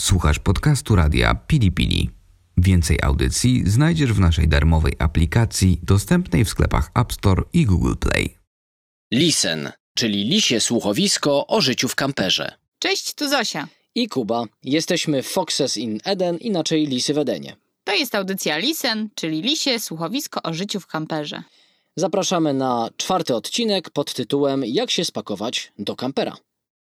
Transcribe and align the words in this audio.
Słuchasz 0.00 0.38
podcastu 0.38 0.96
radia 0.96 1.34
Pili 1.34 1.72
Pili. 1.72 2.10
Więcej 2.56 2.98
audycji 3.02 3.62
znajdziesz 3.70 4.12
w 4.12 4.20
naszej 4.20 4.48
darmowej 4.48 4.92
aplikacji 4.98 5.80
dostępnej 5.82 6.44
w 6.44 6.48
sklepach 6.48 6.90
App 6.94 7.12
Store 7.12 7.42
i 7.52 7.66
Google 7.66 7.94
Play. 8.00 8.38
Lisen, 9.12 9.72
czyli 9.94 10.24
lisie 10.24 10.60
słuchowisko 10.60 11.46
o 11.46 11.60
życiu 11.60 11.88
w 11.88 11.94
kamperze. 11.94 12.52
Cześć, 12.78 13.14
tu 13.14 13.28
Zosia. 13.28 13.68
I 13.94 14.08
Kuba. 14.08 14.44
Jesteśmy 14.64 15.22
Foxes 15.22 15.76
in 15.76 15.98
Eden, 16.04 16.36
inaczej 16.36 16.86
Lisy 16.86 17.14
w 17.14 17.18
Edenie. 17.18 17.56
To 17.84 17.94
jest 17.94 18.14
audycja 18.14 18.58
Lisen, 18.58 19.08
czyli 19.14 19.42
lisie 19.42 19.80
słuchowisko 19.80 20.42
o 20.42 20.54
życiu 20.54 20.80
w 20.80 20.86
kamperze. 20.86 21.42
Zapraszamy 21.96 22.54
na 22.54 22.90
czwarty 22.96 23.34
odcinek 23.34 23.90
pod 23.90 24.14
tytułem 24.14 24.64
Jak 24.66 24.90
się 24.90 25.04
spakować 25.04 25.72
do 25.78 25.96
kampera. 25.96 26.36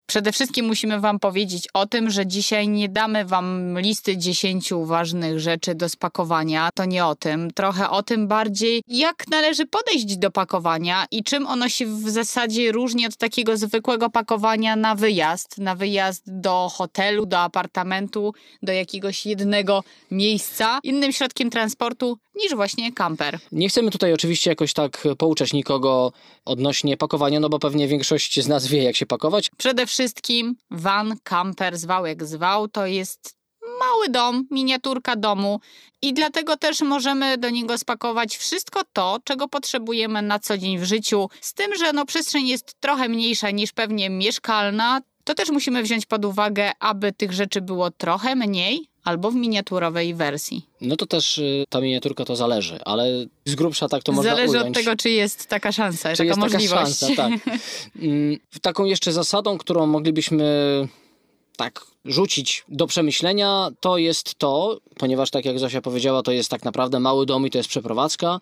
Przede 0.07 0.33
wszystkim 0.33 0.67
musimy 0.67 1.01
Wam 1.01 1.19
powiedzieć 1.19 1.69
o 1.75 1.87
tym, 1.87 2.11
że 2.11 2.27
dzisiaj 2.27 2.69
nie 2.69 2.89
damy 2.89 3.25
Wam 3.25 3.79
listy 3.81 4.17
10 4.17 4.71
ważnych 4.85 5.41
rzeczy 5.41 5.75
do 5.75 5.89
spakowania. 5.89 6.71
To 6.75 6.85
nie 6.85 7.07
o 7.07 7.15
tym. 7.15 7.51
Trochę 7.51 7.91
o 7.91 8.03
tym 8.03 8.29
bardziej, 8.29 8.83
jak 8.89 9.25
należy 9.31 9.67
podejść 9.67 10.17
do 10.17 10.31
pakowania 10.31 11.07
i 11.11 11.25
czym 11.25 11.47
ono 11.47 11.69
się 11.69 11.87
w 11.87 12.11
zasadzie 12.11 12.73
różni 12.73 13.07
od 13.07 13.17
takiego 13.17 13.57
zwykłego 13.57 14.11
pakowania 14.11 14.77
na 14.77 14.95
wyjazd. 14.95 15.59
Na 15.59 15.75
wyjazd 15.75 16.23
do 16.27 16.69
hotelu, 16.73 17.27
do 17.27 17.39
apartamentu, 17.39 18.35
do 18.63 18.73
jakiegoś 18.73 19.27
jednego 19.27 19.85
miejsca. 20.11 20.79
Innym 20.83 21.13
środkiem 21.13 21.51
transportu 21.51 22.19
niż 22.35 22.55
właśnie 22.55 22.93
kamper. 22.93 23.39
Nie 23.53 23.69
chcemy 23.69 23.91
tutaj 23.91 24.13
oczywiście 24.13 24.51
jakoś 24.51 24.73
tak 24.73 25.09
pouczać 25.19 25.53
nikogo 25.53 26.13
odnośnie 26.45 26.97
pakowania, 26.97 27.41
no 27.41 27.49
bo 27.49 27.59
pewnie 27.59 27.89
większość 27.89 28.41
z 28.41 28.49
nas 28.49 28.67
wie, 28.67 28.83
jak 28.83 28.97
się 28.97 29.07
pakować. 29.07 29.51
Przede 29.57 29.87
wszystkim 29.87 29.96
van, 30.71 31.17
camper, 31.23 31.79
zwał 31.79 32.07
jak 32.07 32.25
zwał, 32.25 32.69
to 32.69 32.87
jest 32.87 33.37
mały 33.81 34.09
dom, 34.09 34.47
miniaturka 34.51 35.17
domu. 35.17 35.61
I 36.03 36.15
dlatego 36.15 36.57
też 36.57 36.81
możemy 36.81 37.39
do 37.39 37.51
niego 37.51 37.79
spakować 37.79 38.37
wszystko 38.37 38.83
to, 38.93 39.19
czego 39.25 39.49
potrzebujemy 39.49 40.23
na 40.23 40.39
co 40.39 40.59
dzień 40.59 40.79
w 40.79 40.85
życiu. 40.85 41.29
Z 41.41 41.55
tym, 41.55 41.75
że 41.75 41.93
no 41.93 42.07
przestrzeń 42.07 42.49
jest 42.49 42.81
trochę 42.81 43.09
mniejsza 43.09 43.51
niż 43.51 43.73
pewnie 43.73 44.11
mieszkalna, 44.11 45.01
to 45.25 45.35
też 45.35 45.51
musimy 45.51 45.83
wziąć 45.83 46.07
pod 46.07 46.25
uwagę, 46.25 46.73
aby 46.81 47.13
tych 47.13 47.33
rzeczy 47.33 47.61
było 47.61 47.91
trochę 47.91 48.37
mniej, 48.37 48.89
albo 49.07 49.31
w 49.31 49.35
miniaturowej 49.35 50.15
wersji. 50.15 50.67
No 50.81 50.97
to 50.97 51.07
też 51.07 51.39
y, 51.39 51.65
ta 51.69 51.81
miniaturka 51.81 52.25
to 52.25 52.37
zależy, 52.37 52.79
ale 52.85 53.27
z 53.45 53.55
grubsza 53.55 53.89
tak 53.89 54.03
to 54.03 54.13
można 54.13 54.31
Zależy 54.31 54.61
od 54.61 54.75
tego, 54.75 54.97
czy 54.97 55.11
jest 55.11 55.47
taka 55.47 55.73
szansa, 55.73 56.11
czy 56.11 56.17
taka 56.17 56.25
jest 56.25 56.39
możliwość. 56.41 56.99
taka 56.99 57.15
szansa, 57.15 57.17
tak. 57.17 57.59
Mm, 58.03 58.39
Taką 58.63 58.85
jeszcze 58.85 59.13
zasadą, 59.13 59.59
którą 59.59 59.87
moglibyśmy 59.87 60.47
tak 61.57 61.87
rzucić 62.05 62.65
do 62.69 62.87
przemyślenia, 62.87 63.71
to 63.81 63.99
jest 63.99 64.35
to, 64.35 64.79
ponieważ 64.99 65.31
tak 65.31 65.45
jak 65.45 65.59
Zosia 65.59 65.81
powiedziała, 65.81 66.23
to 66.23 66.33
jest 66.33 66.51
tak 66.51 66.65
naprawdę 66.65 67.01
mały 67.01 67.27
dom 67.27 67.47
i 67.47 67.51
to 67.51 67.59
jest 67.59 67.69
przeprowadzka, 67.71 68.41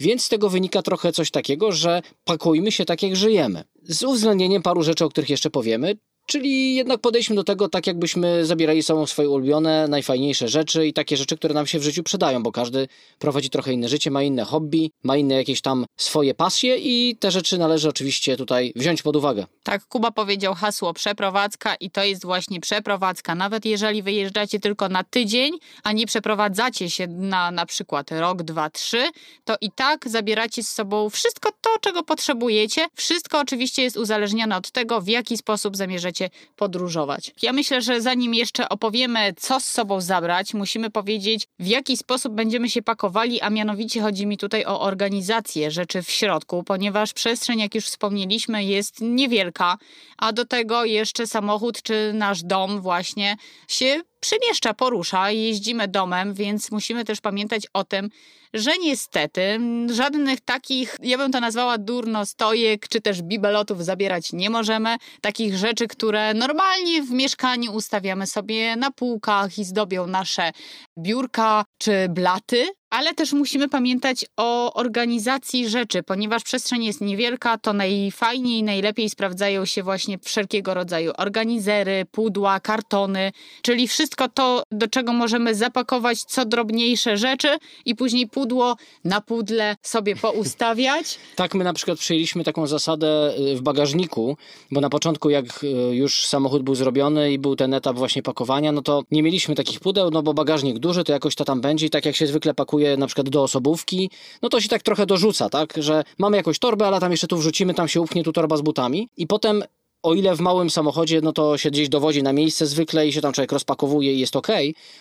więc 0.00 0.24
z 0.24 0.28
tego 0.28 0.50
wynika 0.50 0.82
trochę 0.82 1.12
coś 1.12 1.30
takiego, 1.30 1.72
że 1.72 2.02
pakujmy 2.24 2.72
się 2.72 2.84
tak 2.84 3.02
jak 3.02 3.16
żyjemy. 3.16 3.64
Z 3.82 4.02
uwzględnieniem 4.02 4.62
paru 4.62 4.82
rzeczy, 4.82 5.04
o 5.04 5.08
których 5.08 5.30
jeszcze 5.30 5.50
powiemy, 5.50 5.94
Czyli 6.26 6.74
jednak 6.74 7.00
podejdźmy 7.00 7.36
do 7.36 7.44
tego 7.44 7.68
tak, 7.68 7.86
jakbyśmy 7.86 8.46
zabierali 8.46 8.82
sobą 8.82 9.06
swoje 9.06 9.28
ulubione, 9.28 9.88
najfajniejsze 9.88 10.48
rzeczy 10.48 10.86
i 10.86 10.92
takie 10.92 11.16
rzeczy, 11.16 11.36
które 11.36 11.54
nam 11.54 11.66
się 11.66 11.78
w 11.78 11.82
życiu 11.82 12.02
przydają, 12.02 12.42
bo 12.42 12.52
każdy 12.52 12.88
prowadzi 13.18 13.50
trochę 13.50 13.72
inne 13.72 13.88
życie, 13.88 14.10
ma 14.10 14.22
inne 14.22 14.44
hobby, 14.44 14.90
ma 15.02 15.16
inne 15.16 15.34
jakieś 15.34 15.60
tam 15.60 15.86
swoje 15.96 16.34
pasje 16.34 16.76
i 16.76 17.16
te 17.16 17.30
rzeczy 17.30 17.58
należy 17.58 17.88
oczywiście 17.88 18.36
tutaj 18.36 18.72
wziąć 18.76 19.02
pod 19.02 19.16
uwagę. 19.16 19.46
Tak, 19.62 19.86
Kuba 19.86 20.10
powiedział 20.10 20.54
hasło 20.54 20.92
przeprowadzka 20.92 21.74
i 21.74 21.90
to 21.90 22.04
jest 22.04 22.24
właśnie 22.24 22.60
przeprowadzka. 22.60 23.34
Nawet 23.34 23.64
jeżeli 23.64 24.02
wyjeżdżacie 24.02 24.60
tylko 24.60 24.88
na 24.88 25.04
tydzień, 25.04 25.52
a 25.82 25.92
nie 25.92 26.06
przeprowadzacie 26.06 26.90
się 26.90 27.06
na 27.06 27.50
na 27.50 27.66
przykład 27.66 28.10
rok, 28.10 28.42
dwa, 28.42 28.70
trzy, 28.70 29.02
to 29.44 29.56
i 29.60 29.70
tak 29.70 30.08
zabieracie 30.08 30.62
z 30.62 30.68
sobą 30.68 31.10
wszystko 31.10 31.50
to, 31.60 31.70
czego 31.80 32.02
potrzebujecie. 32.02 32.86
Wszystko 32.94 33.40
oczywiście 33.40 33.82
jest 33.82 33.96
uzależnione 33.96 34.56
od 34.56 34.70
tego, 34.70 35.00
w 35.00 35.08
jaki 35.08 35.36
sposób 35.36 35.76
zamierzacie 35.76 36.15
podróżować. 36.56 37.32
Ja 37.42 37.52
myślę, 37.52 37.82
że 37.82 38.00
zanim 38.00 38.34
jeszcze 38.34 38.68
opowiemy, 38.68 39.34
co 39.36 39.60
z 39.60 39.64
sobą 39.64 40.00
zabrać, 40.00 40.54
musimy 40.54 40.90
powiedzieć, 40.90 41.46
w 41.58 41.66
jaki 41.66 41.96
sposób 41.96 42.34
będziemy 42.34 42.70
się 42.70 42.82
pakowali, 42.82 43.40
a 43.40 43.50
mianowicie 43.50 44.00
chodzi 44.00 44.26
mi 44.26 44.38
tutaj 44.38 44.64
o 44.64 44.80
organizację 44.80 45.70
rzeczy 45.70 46.02
w 46.02 46.10
środku, 46.10 46.62
ponieważ 46.62 47.12
przestrzeń, 47.12 47.58
jak 47.58 47.74
już 47.74 47.84
wspomnieliśmy, 47.84 48.64
jest 48.64 49.00
niewielka, 49.00 49.78
a 50.18 50.32
do 50.32 50.44
tego 50.44 50.84
jeszcze 50.84 51.26
samochód 51.26 51.82
czy 51.82 52.12
nasz 52.14 52.42
dom 52.42 52.80
właśnie 52.80 53.36
się 53.68 54.02
przemieszcza, 54.20 54.74
porusza, 54.74 55.30
jeździmy 55.30 55.88
domem, 55.88 56.34
więc 56.34 56.70
musimy 56.70 57.04
też 57.04 57.20
pamiętać 57.20 57.62
o 57.72 57.84
tym, 57.84 58.10
że 58.56 58.78
niestety 58.78 59.60
żadnych 59.92 60.40
takich, 60.40 60.96
ja 61.02 61.18
bym 61.18 61.32
to 61.32 61.40
nazwała 61.40 61.78
durnostojek, 61.78 62.88
czy 62.88 63.00
też 63.00 63.22
bibelotów 63.22 63.84
zabierać 63.84 64.32
nie 64.32 64.50
możemy. 64.50 64.96
Takich 65.20 65.56
rzeczy, 65.56 65.86
które 65.86 66.34
normalnie 66.34 67.02
w 67.02 67.10
mieszkaniu 67.10 67.72
ustawiamy 67.72 68.26
sobie 68.26 68.76
na 68.76 68.90
półkach 68.90 69.58
i 69.58 69.64
zdobią 69.64 70.06
nasze 70.06 70.52
biurka 70.98 71.64
czy 71.78 72.08
blaty. 72.08 72.66
Ale 72.90 73.14
też 73.14 73.32
musimy 73.32 73.68
pamiętać 73.68 74.26
o 74.36 74.74
organizacji 74.74 75.68
rzeczy, 75.68 76.02
ponieważ 76.02 76.42
przestrzeń 76.42 76.84
jest 76.84 77.00
niewielka, 77.00 77.58
to 77.58 77.72
najfajniej, 77.72 78.62
najlepiej 78.62 79.10
sprawdzają 79.10 79.64
się 79.64 79.82
właśnie 79.82 80.18
wszelkiego 80.18 80.74
rodzaju 80.74 81.12
organizery, 81.18 82.04
pudła, 82.10 82.60
kartony, 82.60 83.32
czyli 83.62 83.88
wszystko 83.88 84.28
to, 84.28 84.62
do 84.72 84.88
czego 84.88 85.12
możemy 85.12 85.54
zapakować 85.54 86.22
co 86.22 86.44
drobniejsze 86.44 87.16
rzeczy 87.16 87.48
i 87.84 87.94
później 87.94 88.28
pudło 88.28 88.76
na 89.04 89.20
pudle 89.20 89.76
sobie 89.82 90.16
poustawiać. 90.16 91.18
Tak, 91.36 91.54
my 91.54 91.64
na 91.64 91.72
przykład 91.72 91.98
przyjęliśmy 91.98 92.44
taką 92.44 92.66
zasadę 92.66 93.34
y, 93.38 93.56
w 93.56 93.62
bagażniku, 93.62 94.36
bo 94.70 94.80
na 94.80 94.90
początku 94.90 95.30
jak 95.30 95.64
y, 95.64 95.66
już 95.96 96.26
samochód 96.26 96.62
był 96.62 96.74
zrobiony 96.74 97.32
i 97.32 97.38
był 97.38 97.56
ten 97.56 97.74
etap 97.74 97.96
właśnie 97.96 98.22
pakowania, 98.22 98.72
no 98.72 98.82
to 98.82 99.02
nie 99.10 99.22
mieliśmy 99.22 99.54
takich 99.54 99.80
pudeł, 99.80 100.10
no 100.10 100.22
bo 100.22 100.34
bagażnik 100.34 100.78
duży, 100.78 101.04
to 101.04 101.12
jakoś 101.12 101.34
to 101.34 101.44
tam 101.44 101.60
będzie 101.60 101.86
i 101.86 101.90
tak 101.90 102.04
jak 102.06 102.16
się 102.16 102.26
zwykle 102.26 102.54
pakuje 102.54 102.75
na 102.98 103.06
przykład 103.06 103.28
do 103.28 103.42
osobówki, 103.42 104.10
no 104.42 104.48
to 104.48 104.60
się 104.60 104.68
tak 104.68 104.82
trochę 104.82 105.06
dorzuca, 105.06 105.48
tak, 105.48 105.74
że 105.76 106.04
mamy 106.18 106.36
jakąś 106.36 106.58
torbę, 106.58 106.86
ale 106.86 107.00
tam 107.00 107.10
jeszcze 107.10 107.26
tu 107.26 107.36
wrzucimy, 107.36 107.74
tam 107.74 107.88
się 107.88 108.00
upchnie 108.00 108.24
tu 108.24 108.32
torba 108.32 108.56
z 108.56 108.62
butami. 108.62 109.08
I 109.16 109.26
potem 109.26 109.64
o 110.06 110.14
ile 110.14 110.36
w 110.36 110.40
małym 110.40 110.70
samochodzie, 110.70 111.20
no 111.20 111.32
to 111.32 111.58
się 111.58 111.70
gdzieś 111.70 111.88
dowodzi 111.88 112.22
na 112.22 112.32
miejsce 112.32 112.66
zwykle 112.66 113.08
i 113.08 113.12
się 113.12 113.20
tam 113.20 113.32
człowiek 113.32 113.52
rozpakowuje 113.52 114.14
i 114.14 114.18
jest 114.18 114.36
ok, 114.36 114.48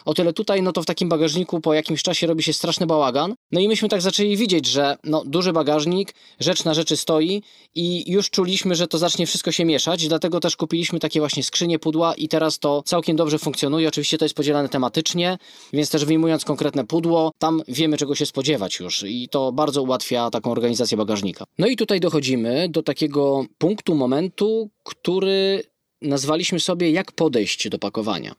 o 0.06 0.14
tyle 0.14 0.34
tutaj, 0.34 0.62
no 0.62 0.72
to 0.72 0.82
w 0.82 0.86
takim 0.86 1.10
bagażniku 1.10 1.62
po 1.62 1.74
jakimś 1.74 2.04
czasie 2.04 2.28
robi 2.28 2.44
się 2.44 2.54
straszny 2.54 2.86
bałagan. 2.88 3.36
No 3.52 3.60
i 3.60 3.68
myśmy 3.68 3.90
tak 3.90 4.02
zaczęli 4.02 4.38
widzieć, 4.38 4.68
że 4.68 4.98
no 5.04 5.24
duży 5.26 5.54
bagażnik, 5.54 6.14
rzecz 6.40 6.66
na 6.66 6.74
rzeczy 6.74 6.98
stoi 6.98 7.42
i 7.76 8.12
już 8.12 8.30
czuliśmy, 8.30 8.76
że 8.76 8.88
to 8.88 8.98
zacznie 8.98 9.28
wszystko 9.28 9.52
się 9.52 9.66
mieszać, 9.66 10.08
dlatego 10.08 10.40
też 10.40 10.56
kupiliśmy 10.56 11.00
takie 11.00 11.20
właśnie 11.20 11.44
skrzynie, 11.44 11.80
pudła 11.80 12.14
i 12.16 12.28
teraz 12.28 12.60
to 12.60 12.84
całkiem 12.86 13.16
dobrze 13.16 13.40
funkcjonuje. 13.40 13.88
Oczywiście 13.88 14.18
to 14.18 14.26
jest 14.26 14.36
podzielane 14.36 14.70
tematycznie, 14.70 15.38
więc 15.74 15.90
też 15.90 16.06
wyjmując 16.06 16.46
konkretne 16.46 16.86
pudło, 16.86 17.32
tam 17.40 17.62
wiemy 17.68 17.98
czego 17.98 18.16
się 18.16 18.26
spodziewać 18.26 18.80
już 18.80 19.04
i 19.08 19.30
to 19.30 19.52
bardzo 19.52 19.84
ułatwia 19.84 20.30
taką 20.30 20.52
organizację 20.52 20.98
bagażnika. 20.98 21.46
No 21.58 21.68
i 21.68 21.76
tutaj 21.76 22.00
dochodzimy 22.00 22.70
do 22.70 22.84
takiego 22.84 23.46
punktu, 23.58 23.96
momentu, 23.96 24.70
który 25.02 25.64
nazwaliśmy 26.02 26.60
sobie 26.60 26.92
jak 26.92 27.12
podejść 27.12 27.70
do 27.70 27.80
pakowania. 27.80 28.36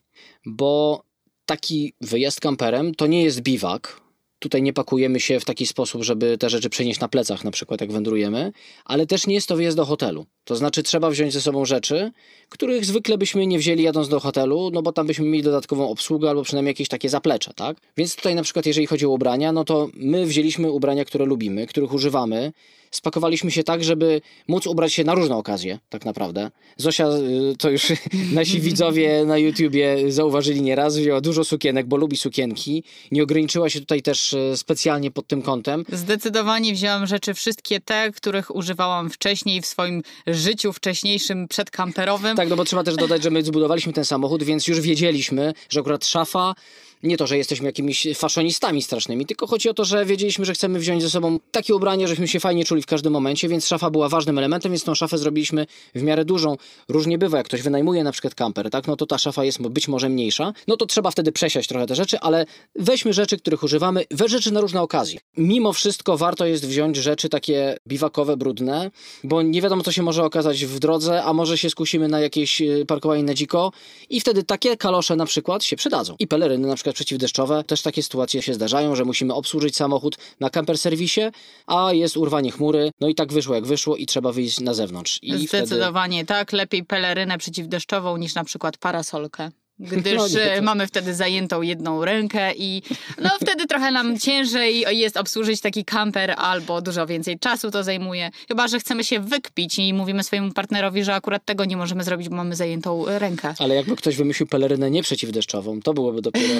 Bo 0.47 1.03
taki 1.47 1.93
wyjazd 2.01 2.41
kamperem 2.41 2.95
to 2.95 3.07
nie 3.07 3.23
jest 3.23 3.41
biwak. 3.41 4.01
Tutaj 4.39 4.63
nie 4.63 4.73
pakujemy 4.73 5.21
się 5.21 5.41
w 5.41 5.45
taki 5.45 5.67
sposób, 5.67 6.03
żeby 6.03 6.39
te 6.39 6.51
rzeczy 6.51 6.71
przenieść 6.71 7.01
na 7.01 7.09
plecach, 7.09 7.45
na 7.45 7.51
przykład 7.51 7.81
jak 7.81 7.93
wędrujemy, 7.93 8.53
ale 8.85 9.07
też 9.07 9.27
nie 9.27 9.35
jest 9.35 9.49
to 9.49 9.57
wyjazd 9.57 9.77
do 9.77 9.85
hotelu. 9.85 10.27
To 10.47 10.57
znaczy 10.57 10.83
trzeba 10.83 11.11
wziąć 11.11 11.33
ze 11.33 11.41
sobą 11.41 11.65
rzeczy, 11.65 12.13
których 12.49 12.85
zwykle 12.85 13.19
byśmy 13.19 13.47
nie 13.47 13.59
wzięli 13.59 13.83
jadąc 13.83 14.09
do 14.09 14.21
hotelu, 14.21 14.71
no 14.73 14.83
bo 14.83 14.93
tam 14.93 15.07
byśmy 15.07 15.25
mieli 15.25 15.43
dodatkową 15.43 15.91
obsługę 15.91 16.31
albo 16.31 16.43
przynajmniej 16.43 16.71
jakieś 16.71 16.89
takie 16.89 17.09
zaplecze, 17.09 17.55
tak? 17.55 17.77
Więc 17.97 18.17
tutaj 18.17 18.35
na 18.35 18.43
przykład 18.43 18.67
jeżeli 18.67 18.87
chodzi 18.87 19.07
o 19.07 19.11
ubrania, 19.11 19.53
no 19.53 19.65
to 19.65 19.89
my 19.95 20.27
wzięliśmy 20.27 20.71
ubrania, 20.71 21.05
które 21.05 21.25
lubimy, 21.25 21.67
których 21.67 21.93
używamy, 21.93 22.53
spakowaliśmy 22.91 23.51
się 23.51 23.63
tak, 23.63 23.85
żeby 23.85 24.21
móc 24.49 24.67
ubrać 24.67 24.93
się 24.95 25.05
na 25.05 25.15
różne 25.15 25.37
okazje, 25.37 25.79
tak 25.89 26.05
naprawdę. 26.05 26.51
Zosia, 26.77 27.09
y, 27.09 27.57
to 27.59 27.71
już 27.71 27.93
nasi 28.33 28.61
widzowie 28.61 29.25
na 29.25 29.39
YouTubie 29.39 30.13
zauważyli 30.13 30.63
nieraz, 30.63 30.99
wzięła 30.99 31.21
dużo 31.21 31.45
sukienek, 31.45 31.87
bo 31.87 31.97
lubi 31.97 32.17
sukienki. 32.17 32.85
Nie 33.13 33.23
ograniczyła 33.23 33.71
się 33.71 33.81
tutaj 33.81 34.03
też 34.03 34.33
y, 34.33 34.53
specjalnie 34.57 35.11
pod 35.11 35.27
tym 35.27 35.43
kątem. 35.43 35.85
Zdecydowanie 35.93 36.73
wzięłam 36.73 37.07
rzeczy 37.07 37.35
wszystkie 37.35 37.81
te, 37.81 38.13
których 38.13 38.57
używałam 38.57 39.11
wcześniej 39.11 39.63
w 39.63 39.67
swoim 39.67 40.03
życiu 40.37 40.73
wcześniejszym 40.73 41.49
przedkamperowym. 41.49 42.37
Tak, 42.37 42.49
no 42.49 42.57
bo 42.57 42.65
trzeba 42.65 42.85
też 42.85 42.97
dodać, 42.97 43.23
że 43.23 43.31
my 43.31 43.43
zbudowaliśmy 43.43 43.93
ten 43.93 44.05
samochód, 44.05 44.43
więc 44.43 44.67
już 44.67 44.81
wiedzieliśmy, 44.81 45.55
że 45.69 45.81
akurat 45.81 46.07
szafa 46.07 46.55
nie 47.03 47.17
to, 47.17 47.27
że 47.27 47.37
jesteśmy 47.37 47.67
jakimiś 47.67 48.07
faszonistami 48.15 48.83
strasznymi, 48.83 49.27
tylko 49.27 49.47
chodzi 49.47 49.69
o 49.69 49.75
to, 49.75 49.85
że 49.85 50.05
wiedzieliśmy, 50.05 50.45
że 50.45 50.53
chcemy 50.53 50.79
wziąć 50.79 51.03
ze 51.03 51.11
sobą 51.11 51.39
takie 51.51 51.75
ubranie, 51.75 52.09
żebyśmy 52.09 52.29
się 52.29 52.41
fajnie 52.41 52.65
czuli 52.65 52.83
w 52.83 52.87
każdym 52.87 53.13
momencie, 53.13 53.49
więc 53.49 53.67
szafa 53.67 53.91
była 53.91 54.09
ważnym 54.09 54.39
elementem, 54.39 54.73
więc 54.73 54.85
tą 54.85 54.95
szafę 54.95 55.19
zrobiliśmy 55.19 55.67
w 55.95 56.03
miarę 56.03 56.25
dużą. 56.25 56.57
Różnie 56.89 57.19
bywa, 57.19 57.37
jak 57.37 57.47
ktoś 57.47 57.63
wynajmuje 57.63 58.05
na 58.05 58.13
przykład 58.13 58.35
kamper, 58.35 58.71
tak, 58.71 58.87
no 58.87 58.97
to 58.97 59.07
ta 59.07 59.19
szafa 59.19 59.45
jest 59.45 59.63
być 59.63 59.89
może 59.89 60.09
mniejsza, 60.09 60.53
no 60.69 60.77
to 60.77 60.87
trzeba 60.87 61.11
wtedy 61.11 61.33
przesiać 61.33 61.67
trochę 61.67 61.87
te 61.87 61.95
rzeczy, 61.95 62.21
ale 62.21 62.47
weźmy 62.75 63.13
rzeczy, 63.13 63.39
których 63.39 63.63
używamy, 63.63 64.05
we 64.11 64.29
rzeczy 64.29 64.51
na 64.51 64.61
różne 64.61 64.83
okazje. 64.83 65.21
Mimo 65.37 65.73
wszystko 65.73 66.17
warto 66.17 66.47
jest 66.47 66.67
wziąć 66.67 66.97
rzeczy 66.97 67.29
takie 67.29 67.77
biwakowe, 67.89 68.37
brudne, 68.37 68.91
bo 69.25 69.43
nie 69.43 69.63
wiadomo, 69.63 69.83
co 69.83 69.93
się 69.93 70.03
może 70.03 70.25
okazać 70.25 70.65
w 70.65 70.79
drodze, 70.79 71.25
a 71.25 71.33
może 71.33 71.59
się 71.59 71.71
skusimy 71.71 72.09
na 72.09 72.21
jakieś 72.21 72.61
y, 72.61 72.85
parkowanie 72.87 73.23
na 73.23 73.35
dziko 73.35 73.73
i 74.11 74.21
wtedy 74.21 74.43
takie 74.43 74.77
kalosze 74.77 75.17
na 75.17 75.27
przykład 75.27 75.65
się 75.65 75.77
przydadzą. 75.77 76.17
I 76.19 76.27
peleryny 76.27 76.69
na 76.69 76.75
przykład 76.75 76.86
przeciwdeszczowe, 76.93 77.65
też 77.65 77.83
takie 77.83 78.03
sytuacje 78.03 78.43
się 78.43 78.55
zdarzają, 78.55 78.95
że 78.95 79.05
musimy 79.05 79.35
obsłużyć 79.35 79.77
samochód 79.77 80.17
na 80.41 80.51
camper 80.51 80.79
serwisie, 80.79 81.21
a 81.67 81.93
jest 81.93 82.17
urwanie 82.17 82.51
chmury, 82.51 82.91
no 83.01 83.09
i 83.09 83.15
tak 83.15 83.33
wyszło 83.33 83.55
jak 83.55 83.67
wyszło 83.67 83.97
i 83.97 84.07
trzeba 84.07 84.33
wyjść 84.33 84.61
na 84.61 84.75
zewnątrz. 84.75 85.19
I 85.23 85.47
Zdecydowanie 85.47 86.19
wtedy... 86.19 86.29
tak, 86.29 86.53
lepiej 86.53 86.85
pelerynę 86.85 87.39
przeciwdeszczową 87.39 88.17
niż 88.17 88.35
na 88.35 88.45
przykład 88.45 88.77
parasolkę 88.79 89.51
gdyż 89.79 90.15
no 90.35 90.41
e, 90.41 90.63
mamy 90.63 90.87
wtedy 90.87 91.15
zajętą 91.15 91.63
jedną 91.63 92.05
rękę 92.05 92.53
i 92.55 92.83
no 93.23 93.31
wtedy 93.41 93.67
trochę 93.67 93.91
nam 93.91 94.19
ciężej 94.27 94.85
jest 94.91 95.17
obsłużyć 95.17 95.61
taki 95.61 95.85
kamper 95.85 96.35
albo 96.37 96.83
dużo 96.83 97.07
więcej 97.07 97.39
czasu 97.39 97.71
to 97.71 97.85
zajmuje. 97.85 98.31
Chyba, 98.49 98.69
że 98.69 98.79
chcemy 98.79 99.05
się 99.05 99.21
wykpić 99.21 99.79
i 99.79 99.95
mówimy 99.95 100.25
swojemu 100.25 100.53
partnerowi, 100.53 101.05
że 101.05 101.15
akurat 101.15 101.45
tego 101.45 101.65
nie 101.65 101.77
możemy 101.77 102.05
zrobić, 102.05 102.29
bo 102.29 102.37
mamy 102.37 102.57
zajętą 102.57 103.05
rękę. 103.07 103.55
Ale 103.59 103.75
jakby 103.75 103.97
ktoś 103.97 104.17
wymyślił 104.17 104.47
pelerynę 104.47 104.91
nieprzeciwdeszczową, 104.91 105.81
to 105.81 105.95
byłoby 105.95 106.23
dopiero... 106.23 106.55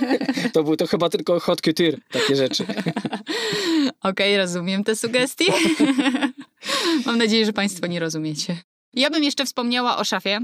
to 0.54 0.64
był 0.64 0.76
to 0.76 0.86
chyba 0.86 1.08
tylko 1.08 1.40
hot 1.40 1.60
couture, 1.60 1.96
takie 2.10 2.36
rzeczy. 2.36 2.64
Okej, 4.02 4.34
okay, 4.34 4.36
rozumiem 4.36 4.84
te 4.84 4.96
sugestie. 4.96 5.44
Mam 7.06 7.18
nadzieję, 7.18 7.46
że 7.46 7.52
Państwo 7.52 7.86
nie 7.86 8.00
rozumiecie. 8.00 8.56
Ja 8.94 9.10
bym 9.10 9.24
jeszcze 9.24 9.44
wspomniała 9.44 9.96
o 9.96 10.04
szafie, 10.04 10.40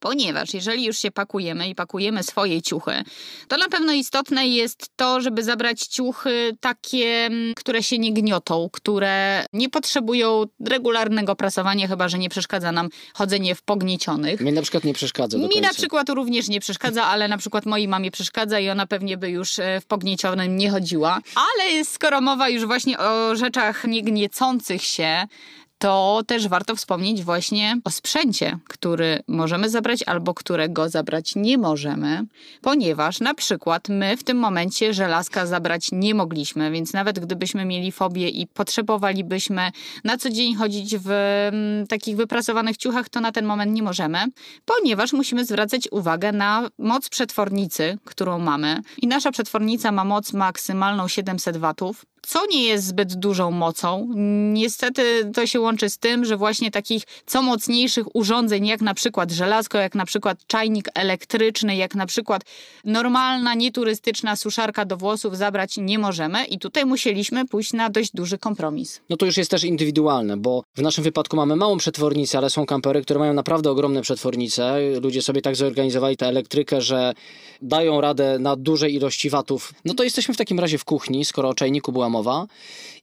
Ponieważ 0.00 0.54
jeżeli 0.54 0.84
już 0.84 0.98
się 0.98 1.10
pakujemy 1.10 1.68
i 1.68 1.74
pakujemy 1.74 2.22
swoje 2.22 2.62
ciuchy, 2.62 3.02
to 3.48 3.56
na 3.56 3.68
pewno 3.68 3.92
istotne 3.92 4.48
jest 4.48 4.86
to, 4.96 5.20
żeby 5.20 5.42
zabrać 5.42 5.80
ciuchy 5.86 6.56
takie, 6.60 7.26
mm, 7.26 7.54
które 7.54 7.82
się 7.82 7.98
nie 7.98 8.12
gniotą, 8.12 8.68
które 8.72 9.44
nie 9.52 9.68
potrzebują 9.68 10.44
regularnego 10.66 11.36
prasowania, 11.36 11.88
chyba 11.88 12.08
że 12.08 12.18
nie 12.18 12.28
przeszkadza 12.28 12.72
nam 12.72 12.88
chodzenie 13.14 13.54
w 13.54 13.62
pogniecionych. 13.62 14.40
Mi 14.40 14.52
na 14.52 14.62
przykład 14.62 14.84
nie 14.84 14.94
przeszkadza. 14.94 15.38
Mi 15.38 15.48
końca. 15.48 15.60
na 15.60 15.74
przykład 15.74 16.08
również 16.08 16.48
nie 16.48 16.60
przeszkadza, 16.60 17.04
ale 17.04 17.28
na 17.28 17.38
przykład 17.38 17.66
mojej 17.66 17.88
mamie 17.88 18.10
przeszkadza 18.10 18.60
i 18.60 18.70
ona 18.70 18.86
pewnie 18.86 19.16
by 19.16 19.30
już 19.30 19.58
e, 19.58 19.80
w 19.80 19.86
pogniecionym 19.86 20.56
nie 20.56 20.70
chodziła. 20.70 21.20
Ale 21.36 21.84
skoro 21.84 22.20
mowa 22.20 22.48
już 22.48 22.66
właśnie 22.66 22.98
o 22.98 23.36
rzeczach 23.36 23.84
niegniecących 23.84 24.82
się, 24.82 25.26
to 25.80 26.22
też 26.26 26.48
warto 26.48 26.76
wspomnieć 26.76 27.24
właśnie 27.24 27.80
o 27.84 27.90
sprzęcie, 27.90 28.58
który 28.68 29.22
możemy 29.28 29.70
zabrać 29.70 30.02
albo 30.02 30.34
którego 30.34 30.88
zabrać 30.88 31.36
nie 31.36 31.58
możemy, 31.58 32.26
ponieważ 32.60 33.20
na 33.20 33.34
przykład 33.34 33.88
my 33.88 34.16
w 34.16 34.24
tym 34.24 34.36
momencie 34.36 34.94
żelazka 34.94 35.46
zabrać 35.46 35.88
nie 35.92 36.14
mogliśmy, 36.14 36.70
więc 36.70 36.92
nawet 36.92 37.18
gdybyśmy 37.18 37.64
mieli 37.64 37.92
fobię 37.92 38.28
i 38.28 38.46
potrzebowalibyśmy 38.46 39.70
na 40.04 40.18
co 40.18 40.30
dzień 40.30 40.54
chodzić 40.54 40.96
w 40.96 41.10
m, 41.10 41.86
takich 41.86 42.16
wyprasowanych 42.16 42.76
ciuchach, 42.76 43.08
to 43.08 43.20
na 43.20 43.32
ten 43.32 43.44
moment 43.44 43.72
nie 43.72 43.82
możemy, 43.82 44.18
ponieważ 44.64 45.12
musimy 45.12 45.44
zwracać 45.44 45.88
uwagę 45.90 46.32
na 46.32 46.68
moc 46.78 47.08
przetwornicy, 47.08 47.98
którą 48.04 48.38
mamy. 48.38 48.80
I 49.02 49.06
nasza 49.06 49.32
przetwornica 49.32 49.92
ma 49.92 50.04
moc 50.04 50.32
maksymalną 50.32 51.08
700 51.08 51.56
watów, 51.56 52.04
co 52.22 52.46
nie 52.46 52.62
jest 52.64 52.86
zbyt 52.86 53.14
dużą 53.14 53.50
mocą. 53.50 54.08
Niestety 54.52 55.30
to 55.34 55.46
się 55.46 55.60
łączy 55.60 55.90
z 55.90 55.98
tym, 55.98 56.24
że 56.24 56.36
właśnie 56.36 56.70
takich 56.70 57.02
co 57.26 57.42
mocniejszych 57.42 58.16
urządzeń, 58.16 58.66
jak 58.66 58.80
na 58.80 58.94
przykład 58.94 59.30
żelazko, 59.30 59.78
jak 59.78 59.94
na 59.94 60.04
przykład 60.04 60.46
czajnik 60.46 60.88
elektryczny, 60.94 61.76
jak 61.76 61.94
na 61.94 62.06
przykład 62.06 62.42
normalna, 62.84 63.54
nieturystyczna 63.54 64.36
suszarka 64.36 64.84
do 64.84 64.96
włosów 64.96 65.36
zabrać 65.36 65.76
nie 65.76 65.98
możemy 65.98 66.44
i 66.44 66.58
tutaj 66.58 66.86
musieliśmy 66.86 67.46
pójść 67.46 67.72
na 67.72 67.90
dość 67.90 68.12
duży 68.12 68.38
kompromis. 68.38 69.00
No 69.10 69.16
to 69.16 69.26
już 69.26 69.36
jest 69.36 69.50
też 69.50 69.64
indywidualne, 69.64 70.36
bo 70.36 70.62
w 70.74 70.82
naszym 70.82 71.04
wypadku 71.04 71.36
mamy 71.36 71.56
małą 71.56 71.78
przetwornicę, 71.78 72.38
ale 72.38 72.50
są 72.50 72.66
kampery, 72.66 73.02
które 73.02 73.20
mają 73.20 73.32
naprawdę 73.32 73.70
ogromne 73.70 74.02
przetwornice. 74.02 74.78
Ludzie 75.02 75.22
sobie 75.22 75.42
tak 75.42 75.56
zorganizowali 75.56 76.16
tę 76.16 76.26
elektrykę, 76.26 76.80
że 76.80 77.12
dają 77.62 78.00
radę 78.00 78.38
na 78.38 78.56
dużej 78.56 78.94
ilości 78.94 79.30
watów. 79.30 79.72
No 79.84 79.94
to 79.94 80.04
jesteśmy 80.04 80.34
w 80.34 80.36
takim 80.36 80.60
razie 80.60 80.78
w 80.78 80.84
kuchni, 80.84 81.24
skoro 81.24 81.48
o 81.48 81.54
czajniku 81.54 81.92
była 81.92 82.08
mowa. 82.10 82.46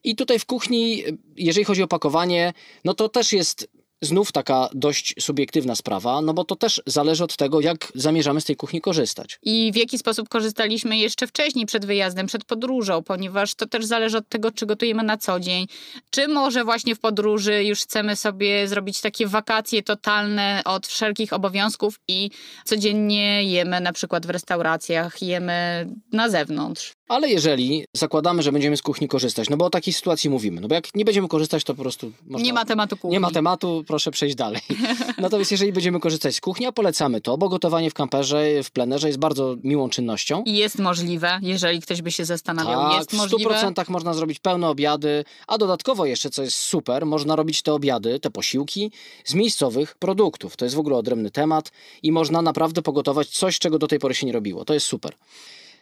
I 0.04 0.16
tutaj 0.16 0.40
w 0.40 0.46
kuchni, 0.46 1.04
jeżeli 1.38 1.66
chodzi 1.66 1.84
o 1.84 1.88
pakowanie, 1.88 2.54
no 2.86 2.94
to 2.94 3.10
też 3.10 3.34
jest 3.34 3.70
znów 4.02 4.32
taka 4.32 4.70
dość 4.74 5.16
subiektywna 5.20 5.76
sprawa, 5.76 6.22
no 6.22 6.34
bo 6.34 6.44
to 6.44 6.56
też 6.56 6.82
zależy 6.86 7.24
od 7.24 7.36
tego, 7.36 7.62
jak 7.62 7.92
zamierzamy 7.96 8.42
z 8.42 8.46
tej 8.46 8.56
kuchni 8.56 8.82
korzystać. 8.82 9.40
I 9.44 9.72
w 9.74 9.76
jaki 9.76 9.98
sposób 9.98 10.30
korzystaliśmy 10.30 10.98
jeszcze 10.98 11.28
wcześniej, 11.28 11.66
przed 11.66 11.86
wyjazdem, 11.86 12.28
przed 12.28 12.46
podróżą, 12.46 13.04
ponieważ 13.04 13.56
to 13.56 13.68
też 13.68 13.86
zależy 13.86 14.18
od 14.18 14.30
tego, 14.30 14.52
czy 14.52 14.66
gotujemy 14.66 15.04
na 15.04 15.18
co 15.18 15.40
dzień, 15.40 15.68
czy 16.10 16.28
może 16.28 16.64
właśnie 16.64 16.96
w 16.96 17.00
podróży 17.00 17.64
już 17.64 17.82
chcemy 17.82 18.16
sobie 18.16 18.68
zrobić 18.68 19.02
takie 19.02 19.28
wakacje 19.28 19.84
totalne 19.84 20.62
od 20.66 20.88
wszelkich 20.88 21.34
obowiązków 21.34 22.00
i 22.08 22.30
codziennie 22.66 23.44
jemy 23.44 23.82
na 23.82 23.94
przykład 23.94 24.26
w 24.26 24.30
restauracjach, 24.30 25.22
jemy 25.22 25.88
na 26.12 26.30
zewnątrz. 26.30 26.94
Ale 27.08 27.30
jeżeli 27.30 27.86
zakładamy, 27.94 28.44
że 28.44 28.52
będziemy 28.52 28.78
z 28.78 28.82
kuchni 28.82 29.08
korzystać, 29.08 29.50
no 29.50 29.58
bo 29.58 29.66
o 29.66 29.70
takiej 29.70 29.94
sytuacji 29.94 30.30
mówimy, 30.30 30.62
no 30.62 30.68
bo 30.68 30.76
jak 30.76 30.96
nie 30.96 31.06
będziemy 31.06 31.28
korzystać, 31.28 31.64
to 31.64 31.76
po 31.76 31.82
prostu... 31.82 32.12
Można, 32.28 32.46
nie 32.46 32.54
ma 32.54 32.66
tematu 32.66 32.98
kuchni. 32.98 33.12
Nie 33.12 33.20
ma 33.20 33.32
tematu, 33.32 33.84
proszę 33.88 34.12
przejść 34.12 34.36
dalej. 34.36 34.62
Natomiast 35.18 35.52
jeżeli 35.52 35.74
będziemy 35.74 36.00
korzystać 36.00 36.36
z 36.36 36.42
kuchni, 36.42 36.66
a 36.66 36.72
polecamy 36.72 37.22
to, 37.22 37.38
bo 37.38 37.50
gotowanie 37.50 37.90
w 37.90 37.94
kamperze, 37.94 38.64
w 38.64 38.72
plenerze 38.72 39.08
jest 39.08 39.20
bardzo 39.20 39.56
miłą 39.64 39.90
czynnością. 39.90 40.44
Jest 40.46 40.80
możliwe, 40.80 41.40
jeżeli 41.42 41.82
ktoś 41.82 42.02
by 42.02 42.12
się 42.12 42.26
zastanawiał, 42.26 42.82
tak, 42.82 42.98
jest 42.98 43.14
możliwe. 43.14 43.54
w 43.54 43.64
100% 43.64 43.90
można 43.90 44.14
zrobić 44.14 44.40
pełne 44.40 44.70
obiady, 44.70 45.26
a 45.48 45.58
dodatkowo 45.58 46.06
jeszcze, 46.06 46.30
co 46.30 46.44
jest 46.44 46.58
super, 46.58 47.06
można 47.06 47.36
robić 47.36 47.62
te 47.62 47.74
obiady, 47.74 48.20
te 48.20 48.30
posiłki 48.30 48.92
z 49.26 49.34
miejscowych 49.34 49.96
produktów. 49.96 50.58
To 50.58 50.66
jest 50.66 50.76
w 50.76 50.80
ogóle 50.80 50.96
odrębny 50.96 51.32
temat 51.32 51.72
i 52.04 52.12
można 52.12 52.42
naprawdę 52.42 52.82
pogotować 52.82 53.30
coś, 53.30 53.60
czego 53.60 53.80
do 53.80 53.88
tej 53.88 54.00
pory 54.00 54.16
się 54.16 54.26
nie 54.26 54.34
robiło. 54.34 54.66
To 54.66 54.74
jest 54.74 54.86
super. 54.86 55.14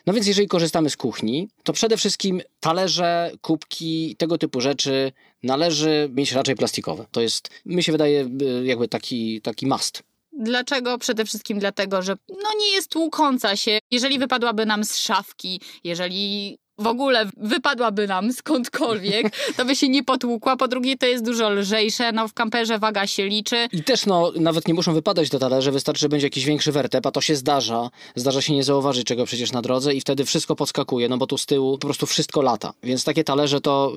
No 0.06 0.14
więc 0.14 0.28
jeżeli 0.28 0.48
korzystamy 0.48 0.90
z 0.90 0.98
kuchni, 0.98 1.48
to 1.64 1.74
przede 1.74 1.98
wszystkim 1.98 2.42
talerze, 2.60 3.32
kubki, 3.42 4.16
tego 4.16 4.38
typu 4.38 4.62
rzeczy 4.62 5.12
należy 5.44 6.10
mieć 6.14 6.32
raczej 6.32 6.56
plastikowe. 6.56 7.06
To 7.12 7.22
jest, 7.22 7.50
mi 7.66 7.84
się 7.84 7.92
wydaje, 7.92 8.30
y, 8.42 8.66
jakby 8.66 8.88
taki, 8.88 9.42
taki 9.42 9.68
must. 9.68 10.04
Dlaczego? 10.40 10.98
Przede 10.98 11.26
wszystkim 11.26 11.60
dlatego, 11.60 12.02
że 12.02 12.16
no 12.30 12.50
nie 12.60 12.72
jest 12.72 12.90
tłukąca 12.90 13.56
się. 13.56 13.80
Jeżeli 13.92 14.20
wypadłaby 14.20 14.66
nam 14.66 14.84
z 14.84 14.98
szafki, 14.98 15.62
jeżeli 15.84 16.58
w 16.78 16.88
ogóle 16.88 17.30
wypadłaby 17.38 18.08
nam 18.08 18.34
skądkolwiek, 18.34 19.36
to 19.58 19.66
by 19.66 19.76
się 19.76 19.90
nie 19.90 20.04
potłukła. 20.04 20.58
Po 20.58 20.68
drugie, 20.68 20.98
to 20.98 21.06
jest 21.06 21.26
dużo 21.26 21.50
lżejsze, 21.50 22.12
no 22.12 22.28
w 22.28 22.34
kamperze 22.34 22.80
waga 22.80 23.08
się 23.08 23.26
liczy. 23.26 23.68
I 23.72 23.84
też 23.84 24.06
no, 24.06 24.32
nawet 24.40 24.68
nie 24.68 24.74
muszą 24.74 24.94
wypadać 24.94 25.30
do 25.30 25.40
talerze, 25.40 25.72
wystarczy, 25.72 26.02
że 26.02 26.10
będzie 26.10 26.28
jakiś 26.28 26.46
większy 26.46 26.72
wertep, 26.72 27.06
a 27.06 27.12
to 27.12 27.22
się 27.22 27.36
zdarza. 27.36 27.90
Zdarza 28.16 28.42
się 28.42 28.54
nie 28.54 28.64
zauważyć 28.64 29.08
czego 29.08 29.26
przecież 29.26 29.52
na 29.52 29.62
drodze 29.62 29.94
i 29.94 30.02
wtedy 30.02 30.26
wszystko 30.26 30.56
podskakuje, 30.56 31.10
no 31.10 31.18
bo 31.18 31.28
tu 31.28 31.38
z 31.38 31.46
tyłu 31.46 31.78
po 31.78 31.88
prostu 31.88 32.06
wszystko 32.06 32.42
lata. 32.42 32.74
Więc 32.84 33.04
takie 33.04 33.24
talerze 33.24 33.62
to 33.62 33.94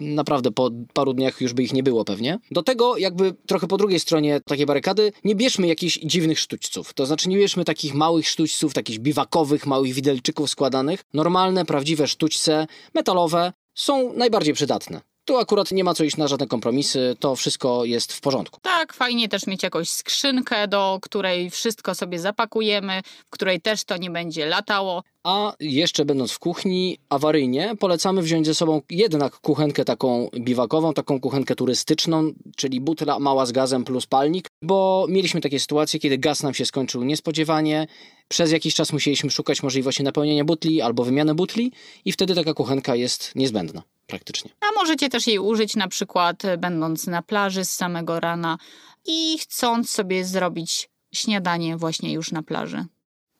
naprawdę 0.00 0.50
po 0.50 0.70
paru 0.92 1.12
dniach 1.12 1.40
już 1.40 1.52
by 1.52 1.62
ich 1.62 1.72
nie 1.72 1.82
było 1.82 2.04
pewnie. 2.04 2.38
Do 2.50 2.62
tego 2.62 2.96
jakby 2.96 3.34
trochę 3.46 3.66
po 3.66 3.76
drugiej 3.76 4.00
stronie 4.00 4.40
takiej 4.40 4.66
barykady 4.66 5.12
nie 5.24 5.34
bierzmy 5.34 5.66
jakichś 5.66 5.98
dziwnych 6.04 6.38
sztućców. 6.38 6.94
To 6.94 7.06
znaczy 7.06 7.28
nie 7.28 7.36
bierzmy 7.36 7.64
takich 7.64 7.94
małych 7.94 8.28
sztućców, 8.28 8.74
takich 8.74 8.98
biwakowych, 8.98 9.66
małych 9.66 9.92
widelczyków 9.92 10.50
składanych. 10.50 11.04
Normalne, 11.14 11.64
prawdziwe 11.64 12.06
sztućce 12.16 12.66
metalowe 12.94 13.52
są 13.74 14.12
najbardziej 14.12 14.54
przydatne. 14.54 15.00
Tu 15.24 15.36
akurat 15.36 15.72
nie 15.72 15.84
ma 15.84 15.94
co 15.94 16.04
iść 16.04 16.16
na 16.16 16.28
żadne 16.28 16.46
kompromisy, 16.46 17.16
to 17.20 17.36
wszystko 17.36 17.84
jest 17.84 18.12
w 18.12 18.20
porządku. 18.20 18.60
Tak, 18.62 18.92
fajnie 18.92 19.28
też 19.28 19.46
mieć 19.46 19.62
jakąś 19.62 19.90
skrzynkę, 19.90 20.68
do 20.68 20.98
której 21.02 21.50
wszystko 21.50 21.94
sobie 21.94 22.18
zapakujemy, 22.18 23.02
w 23.26 23.30
której 23.30 23.60
też 23.60 23.84
to 23.84 23.96
nie 23.96 24.10
będzie 24.10 24.46
latało. 24.46 25.02
A 25.24 25.52
jeszcze 25.60 26.04
będąc 26.04 26.32
w 26.32 26.38
kuchni, 26.38 26.98
awaryjnie 27.08 27.74
polecamy 27.78 28.22
wziąć 28.22 28.46
ze 28.46 28.54
sobą 28.54 28.82
jednak 28.90 29.40
kuchenkę 29.40 29.84
taką 29.84 30.28
biwakową, 30.34 30.94
taką 30.94 31.20
kuchenkę 31.20 31.54
turystyczną, 31.54 32.32
czyli 32.56 32.80
butla 32.80 33.18
mała 33.18 33.46
z 33.46 33.52
gazem 33.52 33.84
plus 33.84 34.06
palnik, 34.06 34.48
bo 34.62 35.06
mieliśmy 35.08 35.40
takie 35.40 35.60
sytuacje, 35.60 36.00
kiedy 36.00 36.18
gaz 36.18 36.42
nam 36.42 36.54
się 36.54 36.64
skończył 36.66 37.02
niespodziewanie, 37.04 37.86
przez 38.28 38.52
jakiś 38.52 38.74
czas 38.74 38.92
musieliśmy 38.92 39.30
szukać 39.30 39.62
możliwości 39.62 40.02
napełnienia 40.02 40.44
butli 40.44 40.82
albo 40.82 41.04
wymiany 41.04 41.34
butli 41.34 41.72
i 42.04 42.12
wtedy 42.12 42.34
taka 42.34 42.54
kuchenka 42.54 42.94
jest 42.94 43.34
niezbędna 43.34 43.82
praktycznie. 44.06 44.50
A 44.60 44.74
możecie 44.74 45.08
też 45.08 45.26
jej 45.26 45.38
użyć 45.38 45.76
na 45.76 45.88
przykład 45.88 46.44
e, 46.44 46.58
będąc 46.58 47.06
na 47.06 47.22
plaży 47.22 47.64
z 47.64 47.70
samego 47.70 48.20
rana 48.20 48.58
i 49.06 49.38
chcąc 49.38 49.90
sobie 49.90 50.24
zrobić 50.24 50.88
śniadanie 51.12 51.76
właśnie 51.76 52.12
już 52.12 52.32
na 52.32 52.42
plaży. 52.42 52.84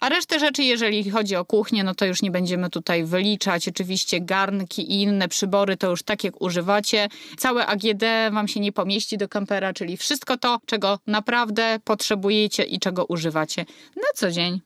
A 0.00 0.08
resztę 0.08 0.38
rzeczy, 0.38 0.62
jeżeli 0.62 1.10
chodzi 1.10 1.36
o 1.36 1.44
kuchnię, 1.44 1.84
no 1.84 1.94
to 1.94 2.06
już 2.06 2.22
nie 2.22 2.30
będziemy 2.30 2.70
tutaj 2.70 3.04
wyliczać. 3.04 3.68
Oczywiście 3.68 4.20
garnki 4.20 4.92
i 4.92 5.02
inne 5.02 5.28
przybory 5.28 5.76
to 5.76 5.90
już 5.90 6.02
tak 6.02 6.24
jak 6.24 6.42
używacie. 6.42 7.08
Całe 7.38 7.66
AGD 7.66 8.04
wam 8.32 8.48
się 8.48 8.60
nie 8.60 8.72
pomieści 8.72 9.18
do 9.18 9.28
kampera, 9.28 9.72
czyli 9.72 9.96
wszystko 9.96 10.36
to, 10.36 10.58
czego 10.66 10.98
naprawdę 11.06 11.78
potrzebujecie 11.84 12.62
i 12.62 12.78
czego 12.78 13.04
używacie 13.04 13.64
na 13.96 14.08
co 14.14 14.30
dzień. 14.30 14.60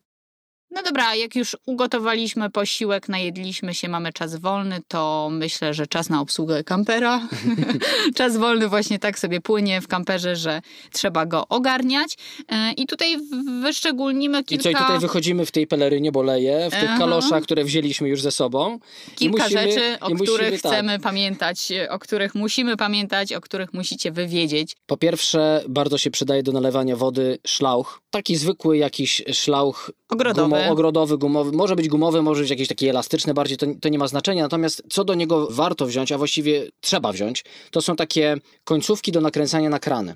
No 0.70 0.82
dobra, 0.82 1.14
jak 1.14 1.36
już 1.36 1.56
ugotowaliśmy 1.66 2.50
posiłek, 2.50 3.08
najedliśmy 3.08 3.74
się, 3.74 3.88
mamy 3.88 4.12
czas 4.12 4.36
wolny, 4.36 4.80
to 4.88 5.28
myślę, 5.32 5.74
że 5.74 5.86
czas 5.86 6.08
na 6.08 6.20
obsługę 6.20 6.64
kampera. 6.64 7.28
czas 8.16 8.36
wolny 8.36 8.68
właśnie 8.68 8.98
tak 8.98 9.18
sobie 9.18 9.40
płynie 9.40 9.80
w 9.80 9.88
kamperze, 9.88 10.36
że 10.36 10.62
trzeba 10.92 11.26
go 11.26 11.48
ogarniać. 11.48 12.16
E, 12.48 12.72
I 12.72 12.86
tutaj 12.86 13.16
wyszczególnimy 13.62 14.44
kilka... 14.44 14.70
I 14.70 14.72
co, 14.72 14.78
i 14.78 14.82
tutaj 14.82 14.98
wychodzimy 14.98 15.46
w 15.46 15.50
tej 15.50 15.66
pelerynie, 15.66 16.12
bo 16.12 16.22
leje, 16.22 16.68
w 16.70 16.80
tych 16.80 16.98
kaloszach, 16.98 17.42
które 17.42 17.64
wzięliśmy 17.64 18.08
już 18.08 18.22
ze 18.22 18.30
sobą. 18.30 18.78
Kilka 19.16 19.42
musimy, 19.42 19.62
rzeczy, 19.62 19.96
o 20.00 20.06
których 20.06 20.20
musimy, 20.28 20.50
tak. 20.50 20.72
chcemy 20.72 20.92
tak. 20.92 21.02
pamiętać, 21.02 21.72
o 21.90 21.98
których 21.98 22.34
musimy 22.34 22.76
pamiętać, 22.76 23.32
o 23.32 23.40
których 23.40 23.74
musicie 23.74 24.12
wywiedzieć. 24.12 24.76
Po 24.86 24.96
pierwsze, 24.96 25.64
bardzo 25.68 25.98
się 25.98 26.10
przydaje 26.10 26.42
do 26.42 26.52
nalewania 26.52 26.96
wody 26.96 27.38
szlauch. 27.46 28.00
Taki 28.10 28.36
zwykły 28.36 28.76
jakiś 28.76 29.22
szlauch 29.32 29.90
ogrodowy. 30.10 30.68
Ogrodowy, 30.68 31.18
gumowy, 31.18 31.52
może 31.52 31.76
być 31.76 31.88
gumowy, 31.88 32.22
może 32.22 32.40
być 32.40 32.50
jakiś 32.50 32.68
taki 32.68 32.88
elastyczny 32.88 33.34
bardziej, 33.34 33.58
to, 33.58 33.66
to 33.80 33.88
nie 33.88 33.98
ma 33.98 34.08
znaczenia. 34.08 34.42
Natomiast 34.42 34.82
co 34.90 35.04
do 35.04 35.14
niego 35.14 35.48
warto 35.50 35.86
wziąć, 35.86 36.12
a 36.12 36.18
właściwie 36.18 36.68
trzeba 36.80 37.12
wziąć, 37.12 37.44
to 37.70 37.82
są 37.82 37.96
takie 37.96 38.36
końcówki 38.64 39.12
do 39.12 39.20
nakręcania 39.20 39.70
na 39.70 39.78
krany 39.78 40.14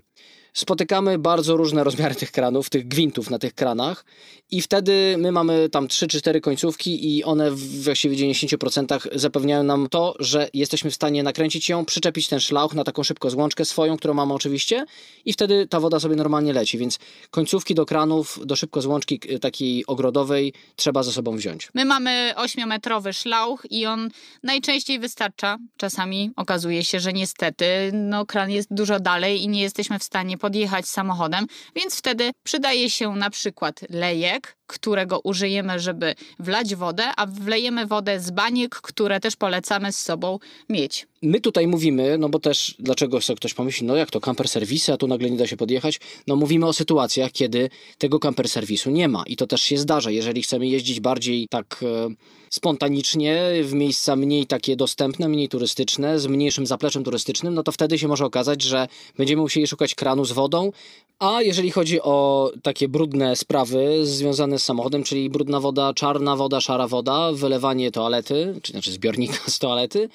spotykamy 0.54 1.18
bardzo 1.18 1.56
różne 1.56 1.84
rozmiary 1.84 2.14
tych 2.14 2.32
kranów, 2.32 2.70
tych 2.70 2.88
gwintów 2.88 3.30
na 3.30 3.38
tych 3.38 3.54
kranach 3.54 4.04
i 4.50 4.62
wtedy 4.62 5.16
my 5.18 5.32
mamy 5.32 5.68
tam 5.68 5.88
3 5.88 6.08
czy 6.08 6.18
4 6.18 6.40
końcówki 6.40 7.16
i 7.16 7.24
one 7.24 7.50
w 7.50 7.82
właściwie 7.84 8.16
90% 8.16 9.18
zapewniają 9.18 9.62
nam 9.62 9.88
to, 9.88 10.14
że 10.18 10.48
jesteśmy 10.54 10.90
w 10.90 10.94
stanie 10.94 11.22
nakręcić 11.22 11.68
ją, 11.68 11.84
przyczepić 11.84 12.28
ten 12.28 12.40
szlauch 12.40 12.74
na 12.74 12.84
taką 12.84 13.02
szybko 13.02 13.30
złączkę 13.30 13.64
swoją, 13.64 13.96
którą 13.96 14.14
mamy 14.14 14.34
oczywiście 14.34 14.84
i 15.24 15.32
wtedy 15.32 15.66
ta 15.66 15.80
woda 15.80 16.00
sobie 16.00 16.16
normalnie 16.16 16.52
leci, 16.52 16.78
więc 16.78 16.98
końcówki 17.30 17.74
do 17.74 17.86
kranów, 17.86 18.40
do 18.44 18.56
szybko 18.56 18.82
złączki 18.82 19.20
takiej 19.40 19.86
ogrodowej 19.86 20.52
trzeba 20.76 21.02
ze 21.02 21.12
sobą 21.12 21.36
wziąć. 21.36 21.68
My 21.74 21.84
mamy 21.84 22.32
8-metrowy 22.36 23.12
szlauch 23.12 23.66
i 23.70 23.86
on 23.86 24.10
najczęściej 24.42 24.98
wystarcza. 24.98 25.58
Czasami 25.76 26.30
okazuje 26.36 26.84
się, 26.84 27.00
że 27.00 27.12
niestety 27.12 27.66
no, 27.92 28.26
kran 28.26 28.50
jest 28.50 28.74
dużo 28.74 29.00
dalej 29.00 29.42
i 29.42 29.48
nie 29.48 29.62
jesteśmy 29.62 29.98
w 29.98 30.04
stanie 30.04 30.38
podjechać 30.44 30.88
samochodem, 30.88 31.46
więc 31.76 31.98
wtedy 31.98 32.30
przydaje 32.42 32.90
się 32.90 33.16
na 33.16 33.30
przykład 33.30 33.80
lejek, 33.90 34.56
którego 34.66 35.20
użyjemy, 35.20 35.80
żeby 35.80 36.14
wlać 36.38 36.74
wodę, 36.74 37.04
a 37.16 37.26
wlejemy 37.26 37.86
wodę 37.86 38.20
z 38.20 38.30
baniek, 38.30 38.74
które 38.74 39.20
też 39.20 39.36
polecamy 39.36 39.92
z 39.92 39.98
sobą 39.98 40.38
mieć. 40.68 41.06
My 41.22 41.40
tutaj 41.40 41.66
mówimy, 41.66 42.18
no 42.18 42.28
bo 42.28 42.38
też 42.38 42.74
dlaczego 42.78 43.20
sobie 43.20 43.36
ktoś 43.36 43.54
pomyśli, 43.54 43.86
no 43.86 43.96
jak 43.96 44.10
to 44.10 44.20
camper 44.20 44.48
serwisy, 44.48 44.92
a 44.92 44.96
tu 44.96 45.06
nagle 45.06 45.30
nie 45.30 45.36
da 45.36 45.46
się 45.46 45.56
podjechać. 45.56 46.00
No 46.26 46.36
mówimy 46.36 46.66
o 46.66 46.72
sytuacjach, 46.72 47.32
kiedy 47.32 47.70
tego 47.98 48.18
camper 48.18 48.48
serwisu 48.48 48.90
nie 48.90 49.08
ma 49.08 49.22
i 49.26 49.36
to 49.36 49.46
też 49.46 49.62
się 49.62 49.78
zdarza. 49.78 50.10
Jeżeli 50.10 50.42
chcemy 50.42 50.66
jeździć 50.66 51.00
bardziej 51.00 51.48
tak 51.50 51.80
e, 51.82 52.14
spontanicznie 52.50 53.42
w 53.62 53.72
miejsca 53.72 54.16
mniej 54.16 54.46
takie 54.46 54.76
dostępne, 54.76 55.28
mniej 55.28 55.48
turystyczne, 55.48 56.20
z 56.20 56.26
mniejszym 56.26 56.66
zapleczem 56.66 57.04
turystycznym, 57.04 57.54
no 57.54 57.62
to 57.62 57.72
wtedy 57.72 57.98
się 57.98 58.08
może 58.08 58.24
okazać, 58.24 58.62
że 58.62 58.88
będziemy 59.18 59.42
musieli 59.42 59.66
szukać 59.66 59.94
kranu 59.94 60.24
z 60.24 60.32
wodą, 60.32 60.70
a 61.18 61.42
jeżeli 61.42 61.70
chodzi 61.70 62.00
o 62.00 62.50
takie 62.62 62.88
brudne 62.88 63.36
sprawy 63.36 64.06
związane 64.06 64.58
z 64.58 64.64
samochodem, 64.64 65.04
czyli 65.04 65.30
brudna 65.30 65.60
woda, 65.60 65.94
czarna 65.94 66.36
woda, 66.36 66.60
szara 66.60 66.88
woda, 66.88 67.32
wylewanie 67.32 67.90
toalety, 67.90 68.60
czy 68.62 68.72
znaczy 68.72 68.92
zbiornika 68.92 69.38
z 69.50 69.58
toalety, 69.58 70.08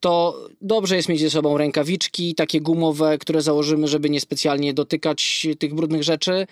to 0.00 0.38
dobrze 0.60 0.96
jest 0.96 1.08
mieć 1.08 1.20
ze 1.20 1.30
sobą 1.30 1.58
rękawiczki, 1.58 2.34
takie 2.34 2.60
gumowe, 2.60 3.18
które 3.18 3.42
założymy, 3.42 3.88
żeby 3.88 4.10
niespecjalnie 4.10 4.74
dotykać 4.74 5.46
tych 5.58 5.74
brudnych 5.74 6.02
rzeczy. 6.02 6.46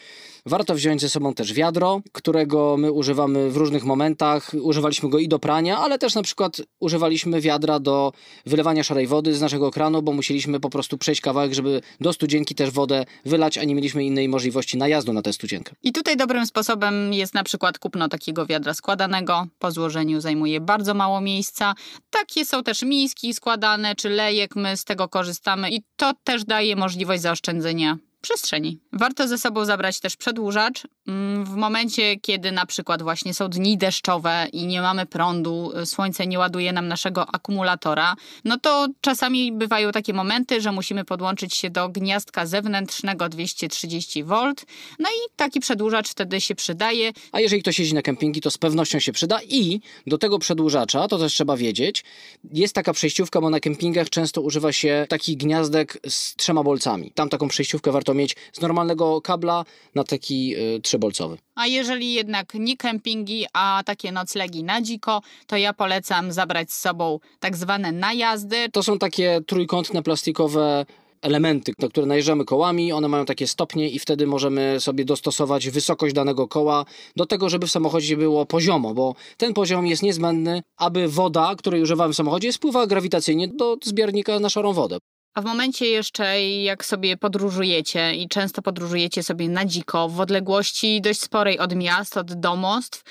Warto 0.47 0.75
wziąć 0.75 1.01
ze 1.01 1.09
sobą 1.09 1.35
też 1.35 1.53
wiadro, 1.53 2.01
którego 2.13 2.77
my 2.77 2.93
używamy 2.93 3.51
w 3.51 3.57
różnych 3.57 3.85
momentach. 3.85 4.51
Używaliśmy 4.63 5.09
go 5.09 5.19
i 5.19 5.29
do 5.29 5.39
prania, 5.39 5.79
ale 5.79 5.99
też 5.99 6.15
na 6.15 6.23
przykład 6.23 6.57
używaliśmy 6.81 7.41
wiadra 7.41 7.81
do 7.81 8.13
wylewania 8.47 8.85
szarej 8.85 9.07
wody 9.07 9.35
z 9.35 9.41
naszego 9.41 9.71
kranu, 9.71 10.03
bo 10.03 10.13
musieliśmy 10.13 10.61
po 10.61 10.71
prostu 10.71 10.99
przejść 10.99 11.21
kawałek, 11.21 11.53
żeby 11.53 11.81
do 12.01 12.13
studzienki 12.13 12.55
też 12.55 12.71
wodę 12.71 13.05
wylać, 13.25 13.59
a 13.59 13.65
nie 13.65 13.75
mieliśmy 13.75 14.05
innej 14.05 14.29
możliwości 14.29 14.79
najazdu 14.79 15.13
na 15.13 15.23
tę 15.23 15.33
studzienkę. 15.33 15.75
I 15.83 15.93
tutaj 15.93 16.17
dobrym 16.17 16.47
sposobem 16.47 17.13
jest 17.13 17.35
na 17.35 17.45
przykład 17.45 17.79
kupno 17.79 18.09
takiego 18.09 18.47
wiadra 18.47 18.75
składanego. 18.75 19.47
Po 19.59 19.71
złożeniu 19.71 20.21
zajmuje 20.21 20.61
bardzo 20.61 20.95
mało 20.95 21.21
miejsca. 21.21 21.75
Takie 22.11 22.45
są 22.45 22.63
też 22.63 22.83
miski 22.83 23.35
składane, 23.35 23.95
czy 23.95 24.09
lejek, 24.09 24.57
my 24.57 24.77
z 24.77 24.85
tego 24.85 25.09
korzystamy 25.09 25.71
i 25.71 25.83
to 25.97 26.13
też 26.25 26.45
daje 26.45 26.77
możliwość 26.77 27.23
zaoszczędzenia 27.23 27.99
przestrzeni. 28.21 28.81
Warto 28.93 29.29
ze 29.29 29.39
sobą 29.39 29.65
zabrać 29.65 30.01
też 30.01 30.17
przedłużacz. 30.17 30.87
Mm, 31.11 31.45
w 31.45 31.57
momencie, 31.57 32.17
kiedy 32.17 32.53
na 32.53 32.67
przykład 32.67 33.03
właśnie 33.03 33.35
są 33.35 33.49
dni 33.49 33.79
deszczowe 33.79 34.47
i 34.53 34.67
nie 34.67 34.81
mamy 34.81 35.07
prądu, 35.07 35.73
y, 35.83 35.87
słońce 35.87 36.27
nie 36.27 36.39
ładuje 36.39 36.73
nam 36.73 36.89
naszego 36.89 37.27
akumulatora, 37.35 38.17
no 38.45 38.59
to 38.59 38.89
czasami 39.01 39.53
bywają 39.53 39.93
takie 39.93 40.13
momenty, 40.13 40.61
że 40.61 40.73
musimy 40.73 41.05
podłączyć 41.05 41.55
się 41.55 41.71
do 41.71 41.89
gniazdka 41.89 42.47
zewnętrznego 42.47 43.25
230V. 43.25 44.53
No 44.99 45.09
i 45.09 45.31
taki 45.37 45.61
przedłużacz 45.61 46.11
wtedy 46.11 46.41
się 46.41 46.55
przydaje. 46.55 47.13
A 47.33 47.41
jeżeli 47.41 47.63
ktoś 47.63 47.79
jeździ 47.79 47.95
na 47.95 48.03
kempingi, 48.03 48.41
to 48.41 48.51
z 48.51 48.59
pewnością 48.59 48.99
się 48.99 49.13
przyda 49.13 49.39
i 49.49 49.81
do 50.07 50.19
tego 50.19 50.39
przedłużacza, 50.39 51.09
to 51.09 51.19
też 51.19 51.33
trzeba 51.33 51.57
wiedzieć, 51.57 52.05
jest 52.53 52.75
taka 52.75 52.93
przejściówka, 52.93 53.41
bo 53.41 53.51
na 53.51 53.61
kempingach 53.61 54.11
często 54.11 54.41
używa 54.41 54.73
się 54.73 55.07
takich 55.09 55.37
gniazdek 55.37 55.99
z 56.09 56.37
trzema 56.37 56.63
bolcami. 56.63 57.13
Tam 57.15 57.29
taką 57.29 57.49
przejściówkę 57.49 57.93
warto 57.93 58.15
mieć 58.15 58.37
z 58.53 58.61
normalnego 58.61 59.21
kabla 59.21 59.65
na 59.95 60.05
taki 60.05 60.57
y, 60.57 60.81
trzybolcowy. 61.01 61.39
A 61.55 61.67
jeżeli 61.67 62.13
jednak 62.13 62.55
nie 62.55 62.77
kempingi, 62.77 63.47
a 63.53 63.83
takie 63.87 64.13
noclegi 64.13 64.65
na 64.65 64.83
dziko, 64.83 65.23
to 65.47 65.57
ja 65.57 65.73
polecam 65.73 66.33
zabrać 66.33 66.73
z 66.73 66.81
sobą 66.81 67.21
tak 67.41 67.57
zwane 67.57 67.93
najazdy. 67.93 68.69
To 68.73 68.83
są 68.83 68.99
takie 68.99 69.41
trójkątne 69.47 70.03
plastikowe 70.03 70.87
elementy, 71.23 71.73
na 71.79 71.89
które 71.89 72.07
najeżdżamy 72.07 72.45
kołami, 72.45 72.93
one 72.93 73.09
mają 73.09 73.25
takie 73.25 73.47
stopnie 73.47 73.89
i 73.89 73.99
wtedy 73.99 74.27
możemy 74.27 74.81
sobie 74.81 75.05
dostosować 75.05 75.71
wysokość 75.71 76.15
danego 76.15 76.49
koła 76.49 76.85
do 77.17 77.27
tego, 77.27 77.49
żeby 77.49 77.67
w 77.67 77.71
samochodzie 77.71 78.17
było 78.17 78.47
poziomo, 78.47 78.95
bo 78.95 79.15
ten 79.37 79.55
poziom 79.55 79.87
jest 79.87 80.03
niezbędny, 80.03 80.63
aby 80.77 81.09
woda, 81.09 81.55
której 81.59 81.83
używamy 81.83 82.13
w 82.13 82.17
samochodzie, 82.17 82.53
spływa 82.53 82.87
grawitacyjnie 82.87 83.49
do 83.49 83.77
zbiornika 83.85 84.41
na 84.41 84.49
szarą 84.49 84.73
wodę. 84.73 84.99
A 85.35 85.41
w 85.43 85.45
momencie 85.45 85.87
jeszcze, 85.87 86.43
jak 86.43 86.85
sobie 86.85 87.17
podróżujecie 87.17 88.15
i 88.15 88.29
często 88.29 88.63
podróżujecie 88.63 89.23
sobie 89.23 89.49
na 89.49 89.65
dziko, 89.65 90.09
w 90.09 90.21
odległości 90.21 91.01
dość 91.01 91.21
sporej 91.21 91.59
od 91.59 91.77
miast, 91.77 92.17
od 92.17 92.35
domostw, 92.35 93.03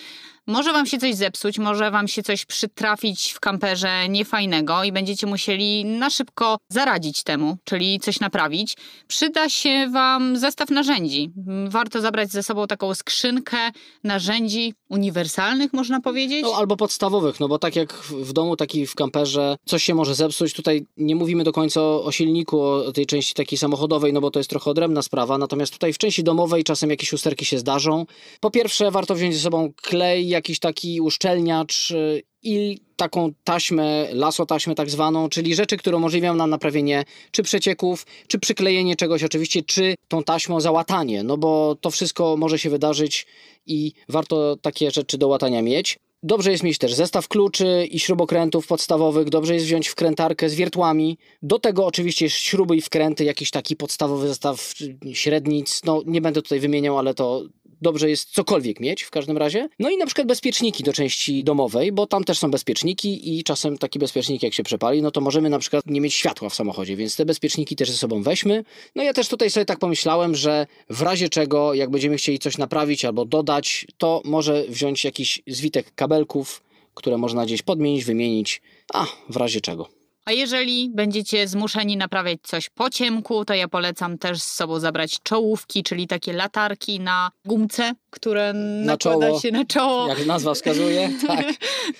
może 0.49 0.73
wam 0.73 0.85
się 0.85 0.97
coś 0.97 1.15
zepsuć, 1.15 1.59
może 1.59 1.91
wam 1.91 2.07
się 2.07 2.23
coś 2.23 2.45
przytrafić 2.45 3.31
w 3.31 3.39
kamperze 3.39 4.09
niefajnego 4.09 4.83
i 4.83 4.91
będziecie 4.91 5.27
musieli 5.27 5.85
na 5.85 6.09
szybko 6.09 6.57
zaradzić 6.69 7.23
temu, 7.23 7.57
czyli 7.63 7.99
coś 7.99 8.19
naprawić. 8.19 8.77
Przyda 9.07 9.49
się 9.49 9.89
wam 9.93 10.37
zestaw 10.37 10.69
narzędzi. 10.69 11.31
Warto 11.69 12.01
zabrać 12.01 12.31
ze 12.31 12.43
sobą 12.43 12.67
taką 12.67 12.95
skrzynkę 12.95 13.57
narzędzi 14.03 14.73
uniwersalnych, 14.89 15.73
można 15.73 16.01
powiedzieć. 16.01 16.43
No, 16.43 16.55
albo 16.55 16.77
podstawowych, 16.77 17.39
no 17.39 17.47
bo 17.47 17.59
tak 17.59 17.75
jak 17.75 17.93
w 17.93 18.33
domu, 18.33 18.55
tak 18.55 18.75
i 18.75 18.87
w 18.87 18.95
kamperze 18.95 19.55
coś 19.65 19.83
się 19.83 19.95
może 19.95 20.15
zepsuć. 20.15 20.53
Tutaj 20.53 20.85
nie 20.97 21.15
mówimy 21.15 21.43
do 21.43 21.51
końca 21.51 21.81
o 21.81 22.11
silniku, 22.11 22.61
o 22.61 22.91
tej 22.91 23.05
części 23.05 23.33
takiej 23.33 23.57
samochodowej, 23.57 24.13
no 24.13 24.21
bo 24.21 24.31
to 24.31 24.39
jest 24.39 24.49
trochę 24.49 24.71
odrębna 24.71 25.01
sprawa. 25.01 25.37
Natomiast 25.37 25.73
tutaj 25.73 25.93
w 25.93 25.97
części 25.97 26.23
domowej 26.23 26.63
czasem 26.63 26.89
jakieś 26.89 27.13
usterki 27.13 27.45
się 27.45 27.59
zdarzą. 27.59 28.05
Po 28.39 28.51
pierwsze 28.51 28.91
warto 28.91 29.15
wziąć 29.15 29.35
ze 29.35 29.41
sobą 29.41 29.73
klej, 29.81 30.29
jakiś 30.39 30.59
taki 30.59 31.01
uszczelniacz 31.01 31.91
y, 31.91 32.23
i 32.43 32.79
taką 32.95 33.31
taśmę, 33.43 34.07
lasotaśmę 34.13 34.75
tak 34.75 34.89
zwaną, 34.89 35.29
czyli 35.29 35.55
rzeczy, 35.55 35.77
które 35.77 35.97
umożliwiają 35.97 36.35
nam 36.35 36.49
naprawienie 36.49 37.03
czy 37.31 37.43
przecieków, 37.43 38.05
czy 38.27 38.39
przyklejenie 38.39 38.95
czegoś 38.95 39.23
oczywiście, 39.23 39.63
czy 39.63 39.95
tą 40.07 40.23
taśmą 40.23 40.61
załatanie, 40.61 41.23
no 41.23 41.37
bo 41.37 41.77
to 41.81 41.91
wszystko 41.91 42.37
może 42.37 42.59
się 42.59 42.69
wydarzyć 42.69 43.25
i 43.65 43.91
warto 44.09 44.57
takie 44.61 44.91
rzeczy 44.91 45.17
do 45.17 45.27
łatania 45.27 45.61
mieć. 45.61 45.99
Dobrze 46.23 46.51
jest 46.51 46.63
mieć 46.63 46.77
też 46.77 46.93
zestaw 46.93 47.27
kluczy 47.27 47.87
i 47.91 47.99
śrubokrętów 47.99 48.67
podstawowych, 48.67 49.29
dobrze 49.29 49.53
jest 49.53 49.65
wziąć 49.65 49.87
wkrętarkę 49.87 50.49
z 50.49 50.55
wiertłami. 50.55 51.17
Do 51.41 51.59
tego 51.59 51.85
oczywiście 51.85 52.29
śruby 52.29 52.75
i 52.75 52.81
wkręty, 52.81 53.23
jakiś 53.23 53.51
taki 53.51 53.75
podstawowy 53.75 54.27
zestaw 54.27 54.73
średnic. 55.13 55.81
No 55.85 56.01
nie 56.05 56.21
będę 56.21 56.41
tutaj 56.41 56.59
wymieniał, 56.59 56.97
ale 56.97 57.13
to 57.13 57.43
dobrze 57.81 58.09
jest 58.09 58.31
cokolwiek 58.31 58.79
mieć 58.79 59.03
w 59.03 59.09
każdym 59.09 59.37
razie. 59.37 59.69
No 59.79 59.89
i 59.89 59.97
na 59.97 60.05
przykład 60.05 60.27
bezpieczniki 60.27 60.83
do 60.83 60.93
części 60.93 61.43
domowej, 61.43 61.91
bo 61.91 62.07
tam 62.07 62.23
też 62.23 62.39
są 62.39 62.51
bezpieczniki 62.51 63.37
i 63.37 63.43
czasem 63.43 63.77
taki 63.77 63.99
bezpiecznik 63.99 64.43
jak 64.43 64.53
się 64.53 64.63
przepali, 64.63 65.01
no 65.01 65.11
to 65.11 65.21
możemy 65.21 65.49
na 65.49 65.59
przykład 65.59 65.85
nie 65.87 66.01
mieć 66.01 66.13
światła 66.13 66.49
w 66.49 66.55
samochodzie, 66.55 66.95
więc 66.95 67.15
te 67.15 67.25
bezpieczniki 67.25 67.75
też 67.75 67.91
ze 67.91 67.97
sobą 67.97 68.23
weźmy. 68.23 68.63
No 68.95 69.03
ja 69.03 69.13
też 69.13 69.27
tutaj 69.27 69.49
sobie 69.49 69.65
tak 69.65 69.79
pomyślałem, 69.79 70.35
że 70.35 70.67
w 70.89 71.01
razie 71.01 71.29
czego, 71.29 71.73
jak 71.73 71.89
będziemy 71.89 72.17
chcieli 72.17 72.39
coś 72.39 72.57
naprawić 72.57 73.05
albo 73.05 73.25
dodać, 73.25 73.87
to 73.97 74.21
może 74.25 74.63
wziąć 74.69 75.03
jakiś 75.03 75.41
zwitek 75.47 75.95
kabelków, 75.95 76.63
które 76.93 77.17
można 77.17 77.45
gdzieś 77.45 77.61
podmienić, 77.61 78.05
wymienić, 78.05 78.61
a 78.93 79.05
w 79.29 79.35
razie 79.35 79.61
czego. 79.61 79.98
A 80.29 80.31
jeżeli 80.31 80.89
będziecie 80.89 81.47
zmuszeni 81.47 81.97
naprawiać 81.97 82.39
coś 82.43 82.69
po 82.69 82.89
ciemku, 82.89 83.45
to 83.45 83.53
ja 83.53 83.67
polecam 83.67 84.17
też 84.17 84.41
z 84.41 84.51
sobą 84.51 84.79
zabrać 84.79 85.17
czołówki, 85.23 85.83
czyli 85.83 86.07
takie 86.07 86.33
latarki 86.33 86.99
na 86.99 87.31
gumce, 87.45 87.93
które 88.09 88.53
Na 88.53 88.85
nakłada 88.85 89.27
czoło. 89.27 89.39
się 89.39 89.51
na 89.51 89.65
czoło. 89.65 90.07
Jak 90.07 90.25
nazwa 90.25 90.53
wskazuje, 90.53 91.11
tak. 91.27 91.45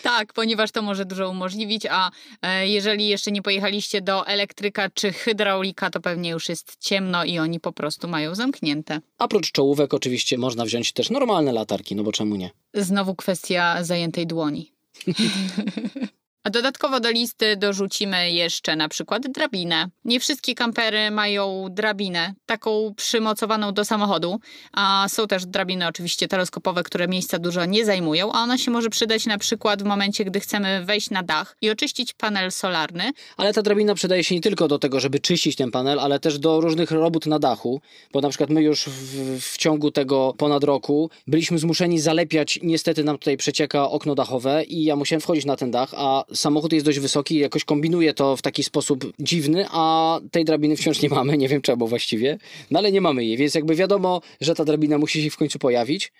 tak, 0.03 0.33
ponieważ 0.33 0.71
to 0.71 0.81
może 0.81 1.05
dużo 1.05 1.29
umożliwić, 1.29 1.86
a 1.89 2.12
e, 2.41 2.67
jeżeli 2.67 3.07
jeszcze 3.07 3.31
nie 3.31 3.41
pojechaliście 3.41 4.01
do 4.01 4.27
elektryka 4.27 4.89
czy 4.89 5.12
hydraulika, 5.13 5.89
to 5.89 6.00
pewnie 6.00 6.29
już 6.29 6.50
jest 6.50 6.75
ciemno 6.79 7.24
i 7.25 7.39
oni 7.39 7.59
po 7.59 7.71
prostu 7.71 8.07
mają 8.07 8.36
zamknięte. 8.36 9.00
Oprócz 9.17 9.51
czołówek 9.51 9.93
oczywiście 9.93 10.38
można 10.38 10.65
wziąć 10.65 10.93
też 10.93 11.09
normalne 11.09 11.51
latarki, 11.53 11.95
no 11.95 12.03
bo 12.03 12.12
czemu 12.12 12.36
nie? 12.36 12.50
Znowu 12.74 13.15
kwestia 13.15 13.83
zajętej 13.83 14.27
dłoni. 14.27 14.71
A 16.43 16.50
dodatkowo 16.50 17.00
do 17.00 17.12
listy 17.12 17.58
dorzucimy 17.58 18.31
jeszcze 18.31 18.75
na 18.75 18.89
przykład 18.89 19.27
drabinę. 19.27 19.89
Nie 20.05 20.19
wszystkie 20.19 20.55
kampery 20.55 21.12
mają 21.12 21.67
drabinę, 21.72 22.34
taką 22.46 22.93
przymocowaną 22.98 23.72
do 23.72 23.86
samochodu, 23.86 24.39
a 24.74 25.05
są 25.10 25.27
też 25.27 25.46
drabiny 25.46 25.88
oczywiście 25.88 26.27
teleskopowe, 26.27 26.84
które 26.84 27.08
miejsca 27.08 27.39
dużo 27.39 27.65
nie 27.65 27.86
zajmują, 27.86 28.31
a 28.31 28.43
ona 28.43 28.58
się 28.58 28.72
może 28.72 28.89
przydać 28.89 29.25
na 29.25 29.38
przykład 29.38 29.84
w 29.84 29.86
momencie, 29.86 30.25
gdy 30.25 30.39
chcemy 30.39 30.86
wejść 30.86 31.10
na 31.10 31.24
dach 31.24 31.58
i 31.62 31.69
oczyścić 31.69 32.13
panel 32.13 32.51
solarny. 32.51 33.12
Ale 33.38 33.53
ta 33.53 33.62
drabina 33.62 33.96
przydaje 33.96 34.24
się 34.24 34.36
nie 34.36 34.41
tylko 34.41 34.67
do 34.67 34.79
tego, 34.79 35.00
żeby 35.00 35.19
czyścić 35.19 35.55
ten 35.55 35.72
panel, 35.72 36.00
ale 36.00 36.19
też 36.19 36.39
do 36.39 36.62
różnych 36.62 36.91
robót 36.91 37.25
na 37.25 37.39
dachu, 37.39 37.81
bo 38.13 38.22
na 38.22 38.29
przykład 38.29 38.50
my 38.50 38.62
już 38.63 38.86
w, 38.86 39.39
w 39.41 39.58
ciągu 39.58 39.91
tego 39.91 40.34
ponad 40.38 40.63
roku 40.63 41.10
byliśmy 41.27 41.60
zmuszeni 41.60 42.00
zalepiać, 42.00 42.60
niestety 42.63 43.03
nam 43.03 43.17
tutaj 43.17 43.38
przecieka 43.38 43.89
okno 43.89 44.15
dachowe 44.15 44.63
i 44.63 44.84
ja 44.84 44.96
musiałem 44.96 45.22
wchodzić 45.22 45.46
na 45.46 45.55
ten 45.55 45.72
dach, 45.72 45.93
a 45.98 46.28
samochód 46.33 46.74
jest 46.74 46.86
dość 46.86 47.00
wysoki, 47.00 47.39
jakoś 47.39 47.63
kombinuje 47.63 48.13
to 48.13 48.38
w 48.38 48.41
taki 48.41 48.63
sposób 48.63 49.13
dziwny, 49.19 49.65
a 49.71 50.19
tej 50.31 50.45
drabiny 50.45 50.75
wciąż 50.75 51.01
nie 51.01 51.09
mamy, 51.09 51.38
nie 51.38 51.48
wiem 51.48 51.62
czemu 51.62 51.88
właściwie, 51.88 52.38
no 52.71 52.79
ale 52.79 52.91
nie 52.91 53.01
mamy 53.01 53.25
jej, 53.25 53.38
więc 53.38 53.55
jakby 53.55 53.75
wiadomo, 53.75 54.21
że 54.41 54.55
ta 54.55 54.65
drabina 54.65 54.98
musi 54.98 55.24
się 55.24 55.29
w 55.29 55.38
końcu 55.38 55.59
pojawić. 55.59 56.12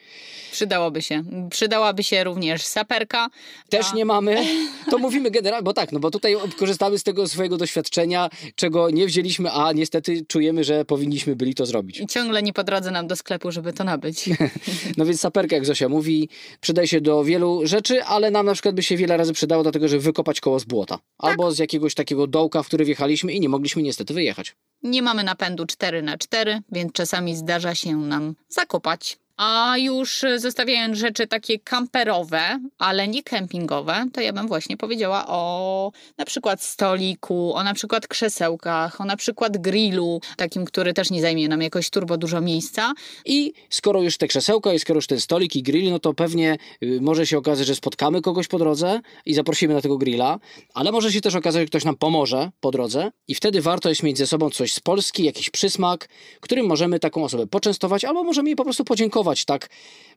Przydałoby 0.52 1.02
się. 1.02 1.24
Przydałaby 1.50 2.04
się 2.04 2.24
również 2.24 2.64
saperka. 2.66 3.28
Też 3.70 3.86
A- 3.92 3.96
nie 3.96 4.06
mamy. 4.06 4.46
To 4.92 4.98
mówimy 5.08 5.32
generalnie, 5.32 5.64
bo 5.64 5.74
tak, 5.74 5.92
no 5.92 6.00
bo 6.00 6.12
tutaj 6.12 6.36
korzystamy 6.58 7.00
z 7.00 7.04
tego 7.04 7.28
swojego 7.28 7.58
doświadczenia, 7.58 8.30
czego 8.56 8.90
nie 8.90 9.06
wzięliśmy, 9.08 9.52
a 9.52 9.72
niestety 9.72 10.26
czujemy, 10.28 10.64
że 10.64 10.86
powinniśmy 10.86 11.36
byli 11.36 11.56
to 11.56 11.66
zrobić. 11.66 12.00
I 12.00 12.08
ciągle 12.08 12.44
nie 12.44 12.54
po 12.54 12.64
drodze 12.64 12.92
nam 12.92 13.08
do 13.08 13.16
sklepu, 13.16 13.52
żeby 13.52 13.74
to 13.74 13.84
nabyć. 13.84 14.30
No 14.98 15.06
więc 15.06 15.20
saperka, 15.20 15.56
jak 15.56 15.66
Zosia 15.66 15.90
mówi, 15.90 16.30
przydaje 16.62 16.88
się 16.88 17.02
do 17.02 17.24
wielu 17.24 17.62
rzeczy, 17.64 18.04
ale 18.04 18.32
nam 18.32 18.46
na 18.46 18.54
przykład 18.54 18.76
by 18.76 18.84
się 18.84 18.98
wiele 18.98 19.18
razy 19.18 19.34
przydało 19.34 19.64
do 19.64 19.72
tego, 19.72 19.88
żeby 19.88 19.99
wykopać 20.00 20.42
koło 20.42 20.60
z 20.60 20.66
błota. 20.66 21.00
Albo 21.18 21.52
z 21.52 21.60
jakiegoś 21.60 21.96
takiego 21.96 22.28
dołka, 22.28 22.64
w 22.64 22.68
który 22.68 22.86
wjechaliśmy 22.86 23.34
i 23.34 23.40
nie 23.40 23.50
mogliśmy 23.50 23.82
niestety 23.82 24.14
wyjechać. 24.14 24.56
Nie 24.84 25.02
mamy 25.02 25.24
napędu 25.24 25.66
4 25.66 26.02
na 26.02 26.18
4 26.18 26.62
więc 26.72 26.92
czasami 26.94 27.36
zdarza 27.36 27.76
się 27.76 27.98
nam 27.98 28.36
zakopać. 28.50 29.20
A 29.42 29.78
już 29.78 30.26
zostawiając 30.38 30.98
rzeczy 30.98 31.28
takie 31.28 31.60
kamperowe, 31.60 32.60
ale 32.78 33.08
nie 33.08 33.24
kempingowe, 33.24 34.06
to 34.14 34.22
ja 34.22 34.34
bym 34.34 34.48
właśnie 34.48 34.78
powiedziała 34.78 35.28
o 35.28 35.92
na 36.18 36.26
przykład 36.26 36.64
stoliku, 36.64 37.54
o 37.54 37.64
na 37.64 37.74
przykład 37.74 38.08
krzesełkach, 38.08 39.02
o 39.02 39.06
na 39.06 39.18
przykład 39.18 39.58
grillu, 39.58 40.22
takim, 40.38 40.66
który 40.66 40.94
też 40.94 41.12
nie 41.12 41.22
zajmie 41.22 41.48
nam 41.48 41.62
jakoś 41.62 41.90
turbo 41.90 42.18
dużo 42.18 42.42
miejsca. 42.42 42.94
I 43.26 43.54
skoro 43.70 44.02
już 44.02 44.18
te 44.18 44.28
krzesełka 44.28 44.74
i 44.74 44.80
skoro 44.80 44.98
już 44.98 45.08
ten 45.08 45.20
stolik 45.20 45.56
i 45.56 45.64
grill, 45.64 45.92
no 45.92 46.00
to 46.00 46.14
pewnie 46.14 46.58
y, 46.84 47.00
może 47.02 47.28
się 47.28 47.38
okazać, 47.38 47.68
że 47.68 47.76
spotkamy 47.76 48.22
kogoś 48.22 48.48
po 48.48 48.60
drodze 48.60 49.00
i 49.26 49.34
zaprosimy 49.34 49.74
na 49.74 49.82
tego 49.82 49.98
grilla, 49.98 50.40
ale 50.74 50.92
może 50.92 51.12
się 51.12 51.22
też 51.22 51.36
okazać, 51.36 51.62
że 51.62 51.66
ktoś 51.66 51.86
nam 51.86 51.96
pomoże 51.96 52.52
po 52.60 52.72
drodze 52.72 53.12
i 53.28 53.36
wtedy 53.36 53.62
warto 53.62 53.90
jest 53.90 54.04
mieć 54.04 54.18
ze 54.18 54.28
sobą 54.28 54.50
coś 54.50 54.74
z 54.74 54.80
Polski, 54.80 55.24
jakiś 55.24 55.50
przysmak, 55.50 56.10
którym 56.40 56.66
możemy 56.66 57.00
taką 57.00 57.24
osobę 57.24 57.48
poczęstować 57.48 58.06
albo 58.06 58.24
możemy 58.24 58.50
jej 58.50 58.56
po 58.56 58.64
prostu 58.64 58.84
podziękować 58.84 59.29
tak 59.46 59.70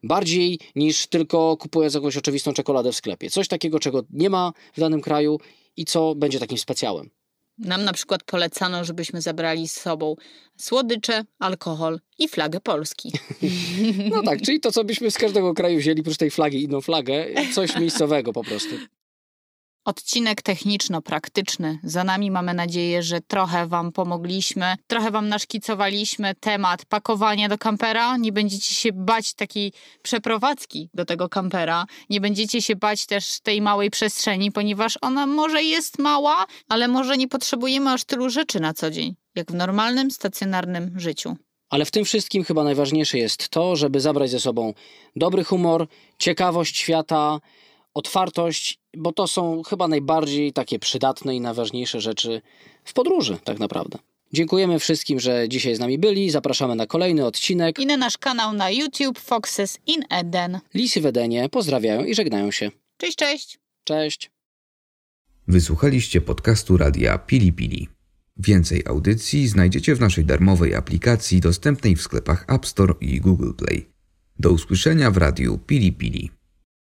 bardziej 0.03 0.59
niż 0.75 1.07
tylko 1.07 1.57
kupując 1.57 1.93
jakąś 1.93 2.17
oczywistą 2.17 2.53
czekoladę 2.53 2.91
w 2.91 2.95
sklepie. 2.95 3.29
Coś 3.29 3.47
takiego, 3.47 3.79
czego 3.79 4.03
nie 4.09 4.29
ma 4.29 4.53
w 4.73 4.79
danym 4.79 5.01
kraju 5.01 5.39
i 5.77 5.85
co 5.85 6.15
będzie 6.15 6.39
takim 6.39 6.57
specjałem. 6.57 7.09
Nam 7.57 7.83
na 7.83 7.93
przykład 7.93 8.23
polecano, 8.23 8.85
żebyśmy 8.85 9.21
zabrali 9.21 9.67
z 9.67 9.73
sobą 9.73 10.15
słodycze, 10.57 11.23
alkohol 11.39 11.99
i 12.19 12.27
flagę 12.27 12.59
Polski. 12.59 13.11
No 14.11 14.23
tak, 14.23 14.41
czyli 14.41 14.59
to, 14.59 14.71
co 14.71 14.83
byśmy 14.83 15.11
z 15.11 15.17
każdego 15.17 15.53
kraju 15.53 15.79
wzięli, 15.79 16.01
oprócz 16.01 16.17
tej 16.17 16.31
flagi, 16.31 16.63
inną 16.63 16.81
flagę, 16.81 17.25
coś 17.53 17.75
miejscowego 17.79 18.33
po 18.33 18.43
prostu. 18.43 18.75
Odcinek 19.85 20.41
techniczno-praktyczny. 20.41 21.79
Za 21.83 22.03
nami 22.03 22.31
mamy 22.31 22.53
nadzieję, 22.53 23.03
że 23.03 23.21
trochę 23.21 23.67
Wam 23.67 23.91
pomogliśmy, 23.91 24.75
trochę 24.87 25.11
Wam 25.11 25.29
naszkicowaliśmy 25.29 26.35
temat 26.35 26.85
pakowania 26.85 27.49
do 27.49 27.57
kampera. 27.57 28.17
Nie 28.17 28.31
będziecie 28.31 28.75
się 28.75 28.89
bać 28.93 29.33
takiej 29.33 29.73
przeprowadzki 30.03 30.89
do 30.93 31.05
tego 31.05 31.29
kampera. 31.29 31.85
Nie 32.09 32.21
będziecie 32.21 32.61
się 32.61 32.75
bać 32.75 33.05
też 33.05 33.39
tej 33.39 33.61
małej 33.61 33.89
przestrzeni, 33.89 34.51
ponieważ 34.51 34.97
ona 35.01 35.27
może 35.27 35.63
jest 35.63 35.99
mała, 35.99 36.45
ale 36.69 36.87
może 36.87 37.17
nie 37.17 37.27
potrzebujemy 37.27 37.91
aż 37.91 38.03
tylu 38.03 38.29
rzeczy 38.29 38.59
na 38.59 38.73
co 38.73 38.91
dzień, 38.91 39.15
jak 39.35 39.51
w 39.51 39.55
normalnym, 39.55 40.11
stacjonarnym 40.11 40.99
życiu. 40.99 41.37
Ale 41.69 41.85
w 41.85 41.91
tym 41.91 42.05
wszystkim 42.05 42.43
chyba 42.43 42.63
najważniejsze 42.63 43.17
jest 43.17 43.49
to, 43.49 43.75
żeby 43.75 43.99
zabrać 43.99 44.29
ze 44.29 44.39
sobą 44.39 44.73
dobry 45.15 45.43
humor, 45.43 45.87
ciekawość 46.19 46.77
świata, 46.77 47.39
otwartość, 47.93 48.79
bo 48.97 49.11
to 49.11 49.27
są 49.27 49.63
chyba 49.63 49.87
najbardziej 49.87 50.53
takie 50.53 50.79
przydatne 50.79 51.35
i 51.35 51.41
najważniejsze 51.41 52.01
rzeczy 52.01 52.41
w 52.83 52.93
podróży, 52.93 53.37
tak 53.43 53.59
naprawdę. 53.59 53.97
Dziękujemy 54.33 54.79
wszystkim, 54.79 55.19
że 55.19 55.49
dzisiaj 55.49 55.75
z 55.75 55.79
nami 55.79 55.97
byli. 55.97 56.29
Zapraszamy 56.29 56.75
na 56.75 56.87
kolejny 56.87 57.25
odcinek. 57.25 57.79
I 57.79 57.85
na 57.85 57.97
nasz 57.97 58.17
kanał 58.17 58.53
na 58.53 58.69
YouTube 58.69 59.19
Foxes 59.19 59.79
in 59.87 60.03
Eden. 60.09 60.59
Lisy 60.73 61.01
w 61.01 61.05
Edenie 61.05 61.49
pozdrawiają 61.49 62.05
i 62.05 62.15
żegnają 62.15 62.51
się. 62.51 62.71
Cześć, 62.97 63.15
cześć! 63.15 63.59
Cześć! 63.83 64.31
Wysłuchaliście 65.47 66.21
podcastu 66.21 66.77
radia 66.77 67.17
Pili 67.17 67.53
Pili. 67.53 67.87
Więcej 68.37 68.83
audycji 68.85 69.47
znajdziecie 69.47 69.95
w 69.95 69.99
naszej 69.99 70.25
darmowej 70.25 70.75
aplikacji 70.75 71.41
dostępnej 71.41 71.95
w 71.95 72.01
sklepach 72.01 72.45
App 72.47 72.65
Store 72.65 72.93
i 73.01 73.21
Google 73.21 73.53
Play. 73.53 73.85
Do 74.39 74.51
usłyszenia 74.51 75.11
w 75.11 75.17
radiu 75.17 75.57
Pili 75.57 75.93
Pili. 75.93 76.31